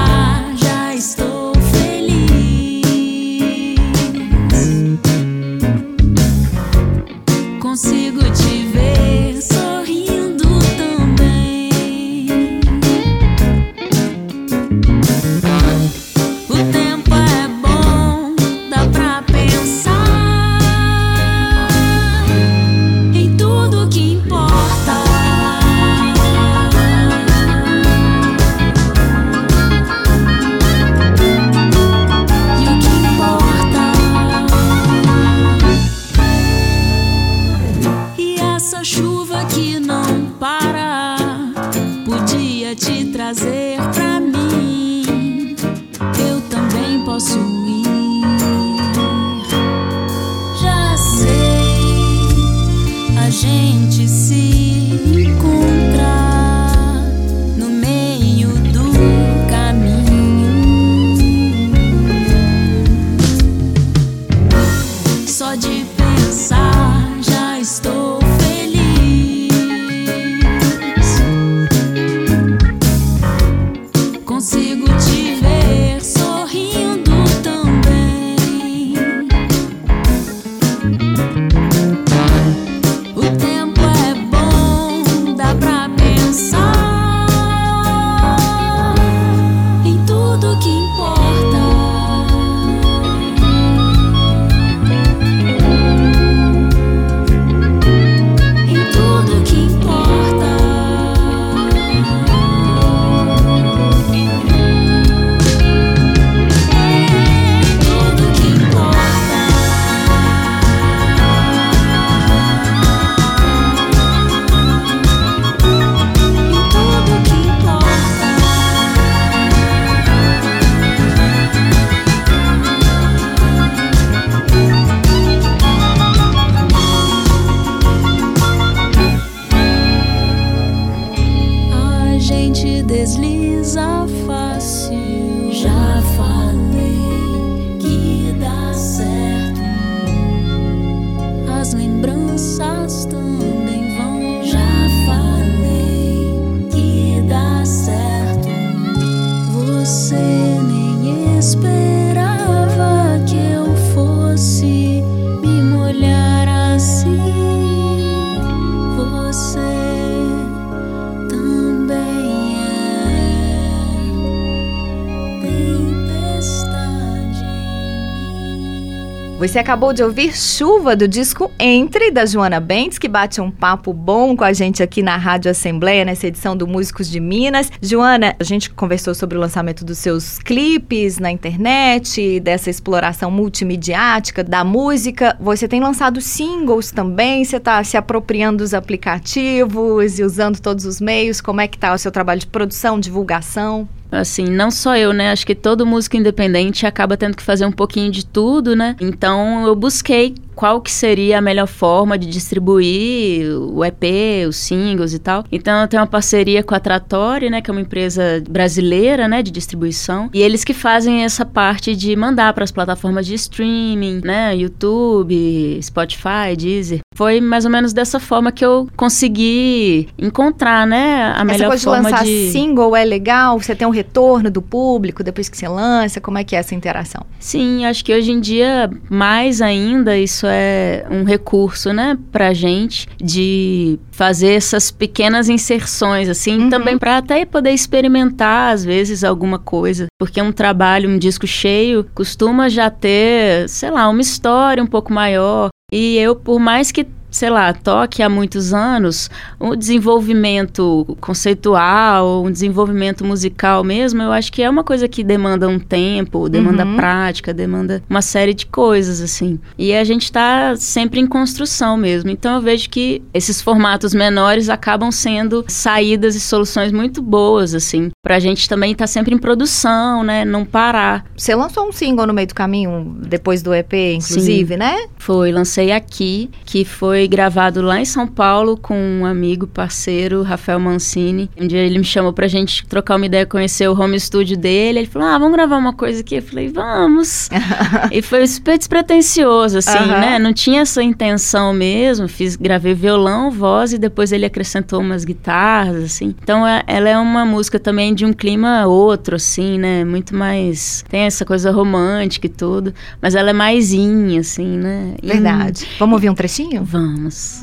Você 169.48 169.60
acabou 169.60 169.94
de 169.94 170.02
ouvir 170.02 170.36
Chuva 170.36 170.94
do 170.94 171.08
disco 171.08 171.50
Entre, 171.58 172.10
da 172.10 172.26
Joana 172.26 172.60
Bentes, 172.60 172.98
que 172.98 173.08
bate 173.08 173.40
um 173.40 173.50
papo 173.50 173.94
bom 173.94 174.36
com 174.36 174.44
a 174.44 174.52
gente 174.52 174.82
aqui 174.82 175.02
na 175.02 175.16
Rádio 175.16 175.50
Assembleia, 175.50 176.04
nessa 176.04 176.26
edição 176.26 176.54
do 176.54 176.66
Músicos 176.66 177.08
de 177.08 177.18
Minas. 177.18 177.72
Joana, 177.80 178.36
a 178.38 178.44
gente 178.44 178.68
conversou 178.68 179.14
sobre 179.14 179.38
o 179.38 179.40
lançamento 179.40 179.86
dos 179.86 179.96
seus 179.96 180.38
clipes 180.38 181.18
na 181.18 181.30
internet, 181.30 182.38
dessa 182.40 182.68
exploração 182.68 183.30
multimediática 183.30 184.44
da 184.44 184.62
música. 184.62 185.34
Você 185.40 185.66
tem 185.66 185.80
lançado 185.80 186.20
singles 186.20 186.90
também, 186.90 187.42
você 187.42 187.56
está 187.56 187.82
se 187.82 187.96
apropriando 187.96 188.58
dos 188.58 188.74
aplicativos 188.74 190.18
e 190.18 190.24
usando 190.24 190.60
todos 190.60 190.84
os 190.84 191.00
meios. 191.00 191.40
Como 191.40 191.62
é 191.62 191.66
que 191.66 191.78
tá 191.78 191.94
o 191.94 191.98
seu 191.98 192.12
trabalho 192.12 192.40
de 192.40 192.46
produção, 192.46 193.00
divulgação? 193.00 193.88
Assim, 194.10 194.44
não 194.44 194.70
só 194.70 194.96
eu, 194.96 195.12
né? 195.12 195.30
Acho 195.30 195.46
que 195.46 195.54
todo 195.54 195.86
músico 195.86 196.16
independente 196.16 196.86
acaba 196.86 197.16
tendo 197.16 197.36
que 197.36 197.42
fazer 197.42 197.66
um 197.66 197.72
pouquinho 197.72 198.10
de 198.10 198.24
tudo, 198.24 198.74
né? 198.74 198.96
Então 199.00 199.66
eu 199.66 199.74
busquei 199.74 200.34
qual 200.58 200.80
que 200.80 200.90
seria 200.90 201.38
a 201.38 201.40
melhor 201.40 201.68
forma 201.68 202.18
de 202.18 202.26
distribuir 202.26 203.48
o 203.48 203.84
EP, 203.84 204.02
os 204.48 204.56
singles 204.56 205.14
e 205.14 205.20
tal. 205.20 205.44
Então 205.52 205.82
eu 205.82 205.86
tenho 205.86 206.02
uma 206.02 206.06
parceria 206.08 206.64
com 206.64 206.74
a 206.74 206.80
Tratori, 206.80 207.48
né, 207.48 207.62
que 207.62 207.70
é 207.70 207.72
uma 207.72 207.80
empresa 207.80 208.42
brasileira, 208.50 209.28
né, 209.28 209.40
de 209.40 209.52
distribuição, 209.52 210.28
e 210.34 210.42
eles 210.42 210.64
que 210.64 210.74
fazem 210.74 211.22
essa 211.22 211.46
parte 211.46 211.94
de 211.94 212.16
mandar 212.16 212.52
para 212.54 212.64
as 212.64 212.72
plataformas 212.72 213.24
de 213.24 213.34
streaming, 213.34 214.20
né, 214.24 214.56
YouTube, 214.56 215.78
Spotify, 215.80 216.56
Deezer. 216.56 217.02
Foi 217.14 217.40
mais 217.40 217.64
ou 217.64 217.70
menos 217.70 217.92
dessa 217.92 218.18
forma 218.18 218.50
que 218.50 218.64
eu 218.64 218.88
consegui 218.96 220.08
encontrar, 220.18 220.88
né, 220.88 221.22
a 221.22 221.34
Essa 221.34 221.44
melhor 221.44 221.68
coisa 221.68 221.78
de 221.78 221.84
forma 221.84 222.10
lançar 222.10 222.24
de 222.24 222.50
single 222.50 222.96
é 222.96 223.04
legal? 223.04 223.60
Você 223.60 223.76
tem 223.76 223.86
um 223.86 223.92
retorno 223.92 224.50
do 224.50 224.60
público 224.60 225.22
depois 225.22 225.48
que 225.48 225.56
você 225.56 225.68
lança? 225.68 226.20
Como 226.20 226.36
é 226.36 226.42
que 226.42 226.56
é 226.56 226.58
essa 226.58 226.74
interação? 226.74 227.24
Sim, 227.38 227.86
acho 227.86 228.04
que 228.04 228.12
hoje 228.12 228.32
em 228.32 228.40
dia, 228.40 228.90
mais 229.08 229.62
ainda, 229.62 230.18
isso 230.18 230.47
é 230.48 231.06
um 231.10 231.24
recurso, 231.24 231.92
né, 231.92 232.16
pra 232.32 232.52
gente, 232.52 233.06
de 233.20 233.98
fazer 234.10 234.52
essas 234.54 234.90
pequenas 234.90 235.48
inserções, 235.48 236.28
assim, 236.28 236.62
Uhum. 236.62 236.70
também 236.70 236.98
pra 236.98 237.18
até 237.18 237.44
poder 237.44 237.70
experimentar, 237.70 238.72
às 238.74 238.84
vezes, 238.84 239.22
alguma 239.24 239.58
coisa. 239.58 240.06
Porque 240.18 240.40
um 240.42 240.50
trabalho, 240.52 241.08
um 241.08 241.18
disco 241.18 241.46
cheio, 241.46 242.04
costuma 242.14 242.68
já 242.68 242.90
ter, 242.90 243.68
sei 243.68 243.90
lá, 243.90 244.08
uma 244.08 244.20
história 244.20 244.82
um 244.82 244.86
pouco 244.86 245.12
maior. 245.12 245.68
E 245.92 246.16
eu, 246.18 246.34
por 246.36 246.58
mais 246.58 246.90
que 246.92 247.06
sei 247.30 247.50
lá, 247.50 247.72
toque 247.72 248.22
há 248.22 248.28
muitos 248.28 248.72
anos, 248.72 249.30
o 249.58 249.74
desenvolvimento 249.76 251.16
conceitual, 251.20 252.44
um 252.44 252.50
desenvolvimento 252.50 253.24
musical 253.24 253.82
mesmo, 253.84 254.22
eu 254.22 254.32
acho 254.32 254.52
que 254.52 254.62
é 254.62 254.68
uma 254.70 254.84
coisa 254.84 255.08
que 255.08 255.22
demanda 255.24 255.68
um 255.68 255.78
tempo, 255.78 256.48
demanda 256.48 256.84
Uhum. 256.84 256.96
prática, 256.96 257.52
demanda 257.52 258.02
uma 258.08 258.22
série 258.22 258.54
de 258.54 258.66
coisas, 258.66 259.20
assim. 259.20 259.58
E 259.76 259.92
a 259.94 260.04
gente 260.04 260.30
tá 260.30 260.74
sempre 260.76 261.20
em 261.20 261.26
construção 261.26 261.96
mesmo. 261.96 262.30
Então 262.30 262.56
eu 262.56 262.62
vejo 262.62 262.88
que 262.90 263.22
esses 263.34 263.60
formatos 263.60 264.14
menores 264.14 264.68
acabam 264.68 265.10
sendo 265.10 265.64
saídas 265.68 266.34
e 266.34 266.40
soluções 266.40 266.92
muito 266.92 267.20
boas, 267.22 267.74
assim, 267.74 268.10
pra 268.22 268.38
gente 268.38 268.68
também 268.68 268.92
estar 268.92 269.06
sempre 269.06 269.34
em 269.34 269.38
produção, 269.38 270.22
né? 270.22 270.44
Não 270.44 270.64
parar. 270.64 271.24
Você 271.36 271.54
lançou 271.54 271.88
um 271.88 271.92
single 271.92 272.26
no 272.26 272.32
meio 272.34 272.46
do 272.48 272.54
caminho, 272.54 273.16
depois 273.26 273.62
do 273.62 273.74
EP, 273.74 273.92
inclusive, 274.14 274.76
né? 274.76 275.06
Foi, 275.18 275.50
lancei 275.52 275.90
aqui, 275.92 276.50
que 276.64 276.84
foi 276.84 277.17
gravado 277.26 277.80
lá 277.82 277.98
em 278.00 278.04
São 278.04 278.26
Paulo 278.26 278.76
com 278.76 278.94
um 278.96 279.24
amigo, 279.26 279.66
parceiro, 279.66 280.42
Rafael 280.42 280.78
Mancini. 280.78 281.50
Um 281.58 281.66
dia 281.66 281.80
ele 281.80 281.98
me 281.98 282.04
chamou 282.04 282.32
pra 282.32 282.46
gente 282.46 282.86
trocar 282.86 283.16
uma 283.16 283.26
ideia, 283.26 283.46
conhecer 283.46 283.88
o 283.88 283.98
home 283.98 284.18
studio 284.20 284.56
dele. 284.56 285.00
Ele 285.00 285.06
falou: 285.08 285.26
Ah, 285.28 285.38
vamos 285.38 285.54
gravar 285.54 285.76
uma 285.78 285.92
coisa 285.92 286.20
aqui? 286.20 286.36
Eu 286.36 286.42
falei: 286.42 286.68
Vamos. 286.68 287.48
e 288.12 288.22
foi 288.22 288.46
super 288.46 288.78
despretensioso, 288.78 289.78
assim, 289.78 289.96
Aham. 289.98 290.20
né? 290.20 290.38
Não 290.38 290.52
tinha 290.52 290.82
essa 290.82 291.02
intenção 291.02 291.72
mesmo. 291.72 292.28
Fiz, 292.28 292.54
gravei 292.56 292.94
violão, 292.94 293.50
voz 293.50 293.92
e 293.92 293.98
depois 293.98 294.30
ele 294.32 294.44
acrescentou 294.46 295.00
umas 295.00 295.24
guitarras, 295.24 296.04
assim. 296.04 296.34
Então 296.42 296.66
é- 296.66 296.82
ela 296.86 297.08
é 297.08 297.18
uma 297.18 297.44
música 297.44 297.78
também 297.80 298.14
de 298.14 298.24
um 298.24 298.32
clima 298.32 298.86
outro, 298.86 299.36
assim, 299.36 299.78
né? 299.78 300.04
Muito 300.04 300.34
mais. 300.34 301.04
Tem 301.08 301.22
essa 301.22 301.44
coisa 301.44 301.70
romântica 301.70 302.46
e 302.46 302.50
tudo. 302.50 302.92
Mas 303.22 303.34
ela 303.34 303.50
é 303.50 303.52
mais 303.52 303.92
in, 303.92 304.38
assim, 304.38 304.76
né? 304.76 305.14
In. 305.22 305.26
Verdade. 305.28 305.86
Vamos 305.98 306.14
ouvir 306.14 306.28
um 306.30 306.34
trechinho? 306.34 306.84
Vamos. 306.84 307.07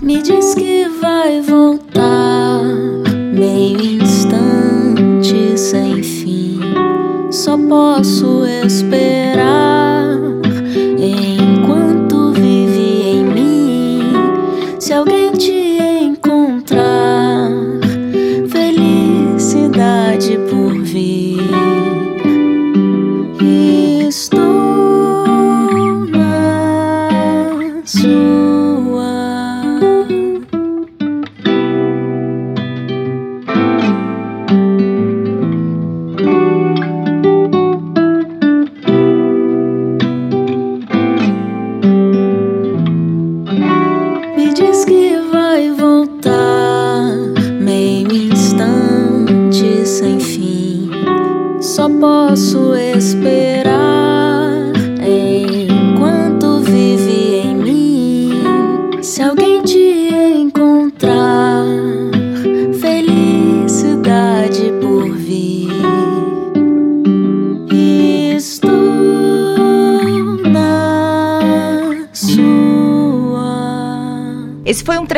Me 0.02 0.22
diz 0.22 0.56
que 0.56 0.88
vai 1.02 1.42
voltar, 1.42 2.62
meio 3.34 4.02
instante 4.02 5.58
sem 5.58 6.02
fim. 6.02 6.60
Só 7.32 7.58
posso 7.58 8.46
esperar 8.46 10.18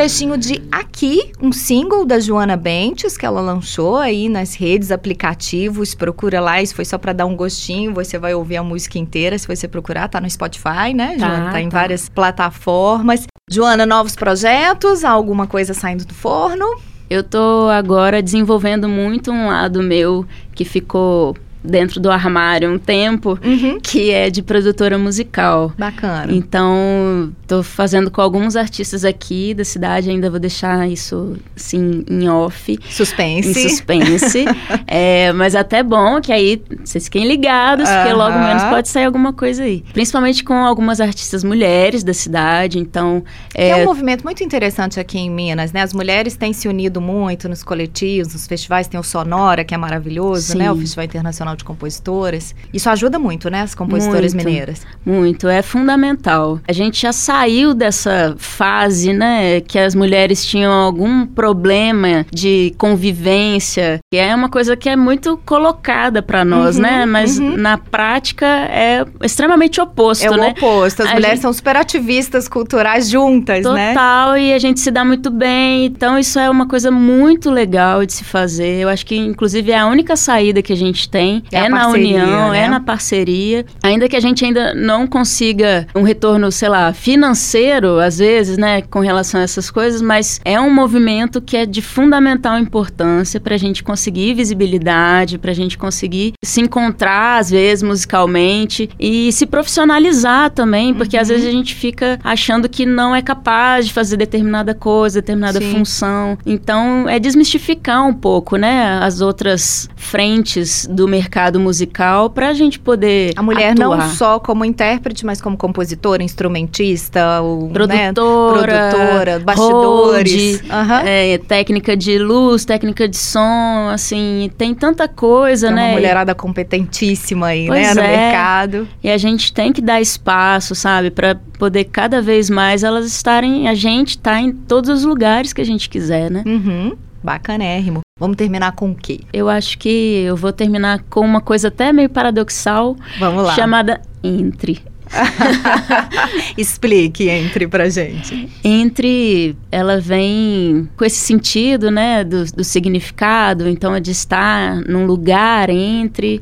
trechinho 0.08 0.38
de 0.38 0.62
Aqui, 0.72 1.32
um 1.38 1.52
single 1.52 2.06
da 2.06 2.18
Joana 2.18 2.56
Bentes, 2.56 3.18
que 3.18 3.26
ela 3.26 3.42
lançou 3.42 3.98
aí 3.98 4.26
nas 4.26 4.54
redes, 4.54 4.90
aplicativos. 4.90 5.94
Procura 5.94 6.40
lá, 6.40 6.62
isso 6.62 6.74
foi 6.74 6.86
só 6.86 6.96
pra 6.96 7.12
dar 7.12 7.26
um 7.26 7.36
gostinho. 7.36 7.92
Você 7.92 8.18
vai 8.18 8.32
ouvir 8.32 8.56
a 8.56 8.62
música 8.62 8.98
inteira 8.98 9.38
se 9.38 9.46
você 9.46 9.68
procurar. 9.68 10.08
Tá 10.08 10.18
no 10.18 10.28
Spotify, 10.30 10.94
né, 10.94 11.18
Tá, 11.18 11.28
Joana? 11.28 11.52
Tá 11.52 11.60
em 11.60 11.68
tá. 11.68 11.78
várias 11.78 12.08
plataformas. 12.08 13.26
Joana, 13.50 13.84
novos 13.84 14.16
projetos? 14.16 15.04
Alguma 15.04 15.46
coisa 15.46 15.74
saindo 15.74 16.06
do 16.06 16.14
forno? 16.14 16.64
Eu 17.10 17.22
tô 17.22 17.68
agora 17.68 18.22
desenvolvendo 18.22 18.88
muito 18.88 19.30
um 19.30 19.48
lado 19.48 19.82
meu 19.82 20.26
que 20.54 20.64
ficou 20.64 21.36
dentro 21.62 22.00
do 22.00 22.10
armário 22.10 22.70
um 22.72 22.78
tempo, 22.78 23.38
Uhum. 23.44 23.78
que 23.82 24.10
é 24.10 24.30
de 24.30 24.42
produtora 24.42 24.96
musical. 24.98 25.72
Bacana. 25.78 26.32
Então, 26.32 27.32
tô 27.46 27.62
fazendo 27.62 28.10
com 28.10 28.20
alguns 28.20 28.56
artistas 28.56 29.04
aqui 29.04 29.54
da 29.54 29.64
cidade, 29.64 30.10
ainda 30.10 30.30
vou 30.30 30.38
deixar 30.38 30.88
isso 30.88 31.36
assim 31.56 32.04
em 32.08 32.28
off. 32.28 32.78
Suspense. 32.90 33.48
Em 33.50 33.54
suspense. 33.68 34.44
É, 34.86 35.32
mas 35.32 35.54
até 35.54 35.82
bom 35.82 36.20
que 36.20 36.32
aí 36.32 36.62
vocês 36.84 37.04
fiquem 37.04 37.26
ligados, 37.26 37.88
porque 37.88 38.12
logo 38.12 38.38
menos 38.38 38.62
pode 38.64 38.88
sair 38.88 39.04
alguma 39.04 39.32
coisa 39.32 39.62
aí. 39.64 39.84
Principalmente 39.92 40.42
com 40.44 40.54
algumas 40.54 41.00
artistas 41.00 41.44
mulheres 41.44 42.02
da 42.02 42.14
cidade. 42.14 42.78
Então, 42.78 43.22
Que 43.50 43.60
é 43.60 43.68
é, 43.70 43.76
um 43.76 43.84
movimento 43.84 44.22
muito 44.24 44.42
interessante 44.42 44.98
aqui 44.98 45.18
em 45.18 45.30
Minas, 45.30 45.72
né? 45.72 45.82
As 45.82 45.92
mulheres 45.92 46.36
têm 46.36 46.52
se 46.52 46.68
unido 46.68 47.00
muito 47.00 47.48
nos 47.48 47.62
coletivos, 47.62 48.32
nos 48.32 48.46
festivais. 48.46 48.88
Tem 48.88 48.98
o 48.98 49.02
Sonora, 49.02 49.64
que 49.64 49.74
é 49.74 49.78
maravilhoso, 49.78 50.52
Sim. 50.52 50.58
né? 50.58 50.72
O 50.72 50.76
Festival 50.76 51.04
Internacional 51.04 51.47
de 51.56 51.64
Compositoras. 51.64 52.54
Isso 52.72 52.88
ajuda 52.90 53.18
muito, 53.18 53.48
né? 53.50 53.62
As 53.62 53.74
compositoras 53.74 54.34
Muito. 54.34 54.46
mineiras. 54.46 54.86
Muito, 55.04 55.48
é 55.48 55.62
fundamental. 55.62 56.60
A 56.66 56.72
gente 56.72 57.00
já 57.02 57.12
saiu 57.12 57.74
dessa 57.74 58.34
fase, 58.38 59.12
né, 59.12 59.60
que 59.60 59.78
as 59.78 59.94
mulheres 59.94 60.44
tinham 60.44 60.72
algum 60.72 61.26
problema 61.26 62.24
de 62.32 62.74
convivência, 63.22 63.98
que 64.12 64.18
é 64.18 64.34
uma 64.34 64.48
coisa 64.48 64.76
que 64.76 64.88
é 64.88 64.96
muito 64.96 65.36
colocada 65.44 66.22
pra 66.22 66.44
nós, 66.44 66.76
Uhum, 66.76 66.82
né? 66.82 67.06
Mas 67.06 67.38
uhum. 67.38 67.56
na 67.56 67.76
prática 67.78 68.46
é 68.46 69.04
extremamente 69.22 69.80
oposto, 69.80 70.24
é 70.24 70.30
o 70.30 70.36
né? 70.36 70.48
oposto. 70.56 71.02
As 71.02 71.08
A 71.10 71.14
mulheres 71.14 71.36
gente- 71.36 71.42
são 71.42 71.52
super 71.52 71.76
ativistas 71.76 72.48
culturais 72.48 73.08
juntas, 73.08 73.64
né? 73.64 73.92
Total, 73.94 74.36
e 74.36 74.52
a 74.52 74.58
gente 74.58 74.80
se 74.80 74.90
dá 74.90 75.04
muito 75.04 75.30
bem. 75.30 75.86
Então, 75.86 76.18
isso 76.18 76.38
é 76.38 76.48
uma 76.48 76.66
coisa 76.66 76.90
muito 76.90 77.50
legal 77.50 78.04
de 78.04 78.12
se 78.12 78.24
fazer. 78.24 78.80
Eu 78.80 78.88
acho 78.88 79.04
que, 79.04 79.16
inclusive, 79.16 79.72
é 79.72 79.78
a 79.78 79.86
única 79.86 80.16
saída 80.16 80.62
que 80.62 80.72
a 80.72 80.76
gente 80.76 81.08
tem. 81.08 81.37
É 81.52 81.58
É, 81.58 81.68
na 81.68 81.78
parceria, 81.80 82.22
união, 82.24 82.50
né? 82.50 82.64
é 82.64 82.68
na 82.68 82.80
parceria. 82.80 83.66
Ainda 83.82 84.08
que 84.08 84.16
a 84.16 84.20
gente 84.20 84.44
ainda 84.44 84.74
não 84.74 85.06
consiga 85.06 85.86
um 85.94 86.02
retorno, 86.02 86.50
sei 86.52 86.68
lá, 86.68 86.92
financeiro, 86.92 87.98
às 87.98 88.18
vezes, 88.18 88.56
né, 88.58 88.82
com 88.82 89.00
relação 89.00 89.40
a 89.40 89.44
essas 89.44 89.70
coisas, 89.70 90.00
mas 90.00 90.40
é 90.44 90.58
um 90.60 90.72
movimento 90.72 91.40
que 91.40 91.56
é 91.56 91.66
de 91.66 91.82
fundamental 91.82 92.58
importância 92.58 93.40
para 93.40 93.54
a 93.54 93.58
gente 93.58 93.82
conseguir 93.82 94.34
visibilidade, 94.34 95.38
para 95.38 95.50
a 95.50 95.54
gente 95.54 95.76
conseguir 95.76 96.32
se 96.44 96.60
encontrar, 96.60 97.38
às 97.38 97.50
vezes, 97.50 97.82
musicalmente 97.82 98.88
e 98.98 99.30
se 99.32 99.46
profissionalizar 99.46 100.50
também, 100.50 100.94
porque 100.94 101.16
às 101.16 101.28
Uhum. 101.28 101.34
vezes 101.34 101.48
a 101.48 101.52
gente 101.52 101.74
fica 101.74 102.18
achando 102.24 102.68
que 102.68 102.84
não 102.86 103.14
é 103.14 103.20
capaz 103.22 103.86
de 103.86 103.92
fazer 103.92 104.16
determinada 104.16 104.74
coisa, 104.74 105.20
determinada 105.20 105.58
Sim. 105.60 105.72
função. 105.72 106.38
Então, 106.46 107.08
é 107.08 107.18
desmistificar 107.18 108.06
um 108.06 108.14
pouco, 108.14 108.56
né, 108.56 108.98
as 109.02 109.20
outras 109.20 109.88
frentes 109.96 110.86
do 110.90 111.06
mercado 111.06 111.27
musical 111.60 112.30
para 112.30 112.48
a 112.48 112.52
gente 112.52 112.78
poder 112.78 113.32
A 113.36 113.42
mulher 113.42 113.72
atuar. 113.72 113.98
não 113.98 114.08
só 114.10 114.38
como 114.38 114.64
intérprete, 114.64 115.24
mas 115.24 115.40
como 115.40 115.56
compositora, 115.56 116.22
instrumentista, 116.22 117.40
o, 117.42 117.68
né, 117.86 118.12
produtora, 118.12 118.90
produtora, 118.90 119.38
bastidores. 119.40 120.60
hold, 120.60 120.70
Aham. 120.70 121.02
é, 121.04 121.38
técnica 121.38 121.96
de 121.96 122.18
luz, 122.18 122.64
técnica 122.64 123.08
de 123.08 123.16
som, 123.16 123.88
assim, 123.92 124.50
tem 124.56 124.74
tanta 124.74 125.08
coisa, 125.08 125.70
né? 125.70 125.88
uma 125.88 125.92
mulherada 125.94 126.34
competentíssima 126.34 127.48
aí, 127.48 127.66
Pois 127.66 127.86
né, 127.88 127.94
no 127.94 128.00
é. 128.00 128.16
mercado. 128.16 128.88
E 129.02 129.10
a 129.10 129.16
gente 129.18 129.52
tem 129.52 129.72
que 129.72 129.80
dar 129.80 130.00
espaço, 130.00 130.74
sabe, 130.74 131.10
para 131.10 131.36
poder 131.58 131.84
cada 131.84 132.20
vez 132.22 132.48
mais 132.48 132.82
elas 132.84 133.06
estarem, 133.06 133.68
a 133.68 133.74
gente 133.74 134.18
tá 134.18 134.40
em 134.40 134.52
todos 134.52 134.88
os 134.90 135.04
lugares 135.04 135.52
que 135.52 135.60
a 135.60 135.64
gente 135.64 135.88
quiser, 135.88 136.30
né? 136.30 136.42
Uhum. 136.46 136.96
Bacanérrimo. 137.22 138.00
Vamos 138.18 138.36
terminar 138.36 138.72
com 138.72 138.90
o 138.90 138.94
quê? 138.94 139.20
Eu 139.32 139.48
acho 139.48 139.78
que 139.78 139.88
eu 140.26 140.36
vou 140.36 140.52
terminar 140.52 141.00
com 141.08 141.20
uma 141.20 141.40
coisa 141.40 141.68
até 141.68 141.92
meio 141.92 142.08
paradoxal, 142.08 142.96
Vamos 143.18 143.44
lá. 143.44 143.54
chamada 143.54 144.00
entre. 144.22 144.80
Explique 146.56 147.28
entre 147.28 147.66
pra 147.66 147.88
gente. 147.88 148.48
Entre, 148.62 149.56
ela 149.70 149.98
vem 150.00 150.88
com 150.96 151.04
esse 151.04 151.16
sentido, 151.16 151.90
né, 151.90 152.24
do, 152.24 152.44
do 152.52 152.64
significado, 152.64 153.68
então 153.68 153.94
é 153.94 154.00
de 154.00 154.10
estar 154.10 154.76
num 154.86 155.06
lugar 155.06 155.70
entre, 155.70 156.40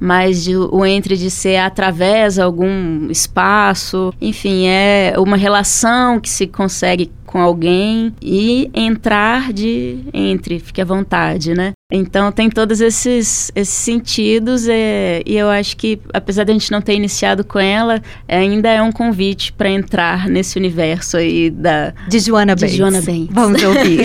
mas 0.00 0.42
de- 0.44 0.56
o 0.56 0.84
entre 0.84 1.16
de 1.16 1.30
ser 1.30 1.56
através 1.58 2.38
algum 2.38 3.08
espaço, 3.10 4.12
enfim, 4.20 4.66
é 4.66 5.14
uma 5.18 5.36
relação 5.36 6.18
que 6.20 6.28
se 6.28 6.46
consegue 6.46 7.10
com 7.28 7.38
alguém 7.38 8.14
e 8.22 8.70
entrar 8.72 9.52
de 9.52 9.98
entre, 10.14 10.58
fique 10.58 10.80
à 10.80 10.84
vontade, 10.84 11.52
né? 11.52 11.72
Então 11.92 12.32
tem 12.32 12.48
todos 12.48 12.80
esses, 12.80 13.52
esses 13.54 13.74
sentidos 13.74 14.66
é, 14.66 15.22
e 15.26 15.36
eu 15.36 15.50
acho 15.50 15.76
que 15.76 16.00
apesar 16.12 16.44
de 16.44 16.52
a 16.52 16.54
gente 16.54 16.72
não 16.72 16.80
ter 16.80 16.94
iniciado 16.94 17.44
com 17.44 17.58
ela, 17.58 18.02
ainda 18.26 18.70
é 18.70 18.80
um 18.80 18.90
convite 18.90 19.52
para 19.52 19.68
entrar 19.68 20.26
nesse 20.26 20.58
universo 20.58 21.18
aí 21.18 21.50
da 21.50 21.92
De 22.08 22.18
Joana 22.18 22.56
De 22.56 22.62
Bates. 22.62 22.76
Joana 22.76 23.00
Bates. 23.02 23.28
Vamos 23.30 23.62
ouvir. 23.62 24.00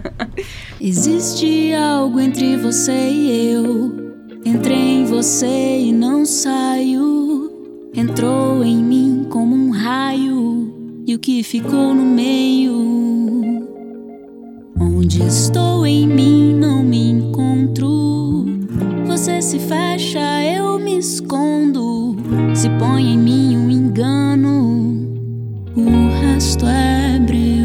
Existe 0.80 1.74
algo 1.74 2.18
entre 2.18 2.56
você 2.56 2.92
e 2.92 3.52
eu. 3.52 4.14
Entrei 4.42 5.00
em 5.00 5.04
você 5.04 5.80
e 5.80 5.92
não 5.92 6.24
saio. 6.24 7.52
Entrou 7.94 8.64
em 8.64 8.82
mim 8.82 9.26
como 9.28 9.54
um 9.54 9.70
raio. 9.70 10.77
E 11.08 11.14
o 11.14 11.18
que 11.18 11.42
ficou 11.42 11.94
no 11.94 12.04
meio? 12.04 13.66
Onde 14.78 15.22
estou 15.22 15.86
em 15.86 16.06
mim 16.06 16.52
não 16.52 16.82
me 16.82 17.08
encontro. 17.08 18.44
Você 19.06 19.40
se 19.40 19.58
fecha, 19.58 20.20
eu 20.44 20.78
me 20.78 20.98
escondo. 20.98 22.14
Se 22.54 22.68
põe 22.78 23.14
em 23.14 23.18
mim 23.18 23.56
um 23.56 23.70
engano. 23.70 25.08
O 25.74 26.10
resto 26.20 26.66
é 26.66 27.18
breu. 27.18 27.57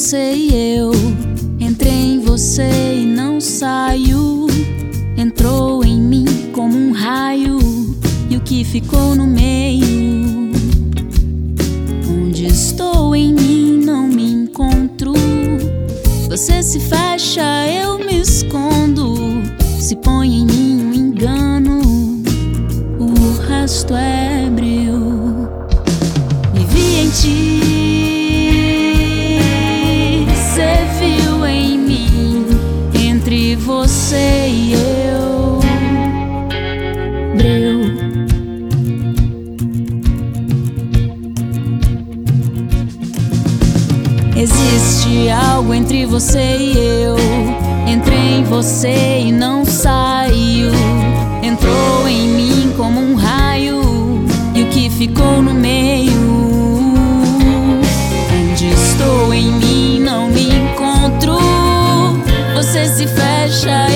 Você 0.00 0.32
e 0.32 0.76
eu. 0.76 0.92
Entrei 1.60 2.14
em 2.14 2.20
você 2.20 2.70
e 3.02 3.04
não 3.04 3.38
saio. 3.38 4.46
Entrou 5.14 5.84
em 5.84 6.00
mim 6.00 6.24
como 6.54 6.74
um 6.74 6.90
raio. 6.90 7.58
E 8.30 8.36
o 8.38 8.40
que 8.40 8.64
ficou 8.64 9.14
no 9.14 9.26
meio? 9.26 10.52
Onde 12.10 12.46
estou 12.46 13.14
em 13.14 13.34
mim 13.34 13.82
não 13.84 14.08
me 14.08 14.32
encontro. 14.32 15.12
Você 16.30 16.62
se 16.62 16.80
fecha, 16.80 17.42
eu 17.68 17.98
me 17.98 18.22
escondo. 18.22 19.42
Se 19.78 19.94
põe 19.96 20.34
em 20.34 20.46
mim 20.46 20.82
um 20.82 20.94
engano. 20.94 22.22
O 22.98 23.38
resto 23.46 23.94
é 23.94 24.48
breu. 24.48 25.46
Me 26.54 26.64
vi 26.70 27.00
em 27.00 27.10
ti, 27.10 27.59
algo 45.60 45.74
entre 45.74 46.06
você 46.06 46.56
e 46.56 46.78
eu. 47.02 47.16
Entrei 47.86 48.38
em 48.38 48.44
você 48.44 49.20
e 49.26 49.30
não 49.30 49.62
saiu. 49.62 50.70
Entrou 51.42 52.08
em 52.08 52.28
mim 52.28 52.72
como 52.78 52.98
um 52.98 53.14
raio. 53.14 54.24
E 54.54 54.62
o 54.62 54.66
que 54.68 54.88
ficou 54.88 55.42
no 55.42 55.52
meio? 55.52 56.12
Onde 58.32 58.68
estou 58.68 59.34
em 59.34 59.52
mim 59.52 60.00
não 60.00 60.28
me 60.28 60.48
encontro. 60.48 61.38
Você 62.56 62.86
se 62.86 63.06
fecha, 63.06 63.86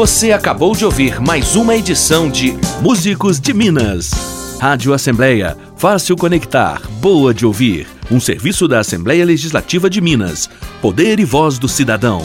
Você 0.00 0.32
acabou 0.32 0.74
de 0.74 0.82
ouvir 0.82 1.20
mais 1.20 1.54
uma 1.56 1.76
edição 1.76 2.30
de 2.30 2.54
Músicos 2.80 3.38
de 3.38 3.52
Minas. 3.52 4.10
Rádio 4.58 4.94
Assembleia, 4.94 5.54
fácil 5.76 6.16
conectar, 6.16 6.80
boa 7.02 7.34
de 7.34 7.44
ouvir. 7.44 7.86
Um 8.10 8.18
serviço 8.18 8.66
da 8.66 8.78
Assembleia 8.78 9.26
Legislativa 9.26 9.90
de 9.90 10.00
Minas. 10.00 10.48
Poder 10.80 11.20
e 11.20 11.24
voz 11.26 11.58
do 11.58 11.68
cidadão. 11.68 12.22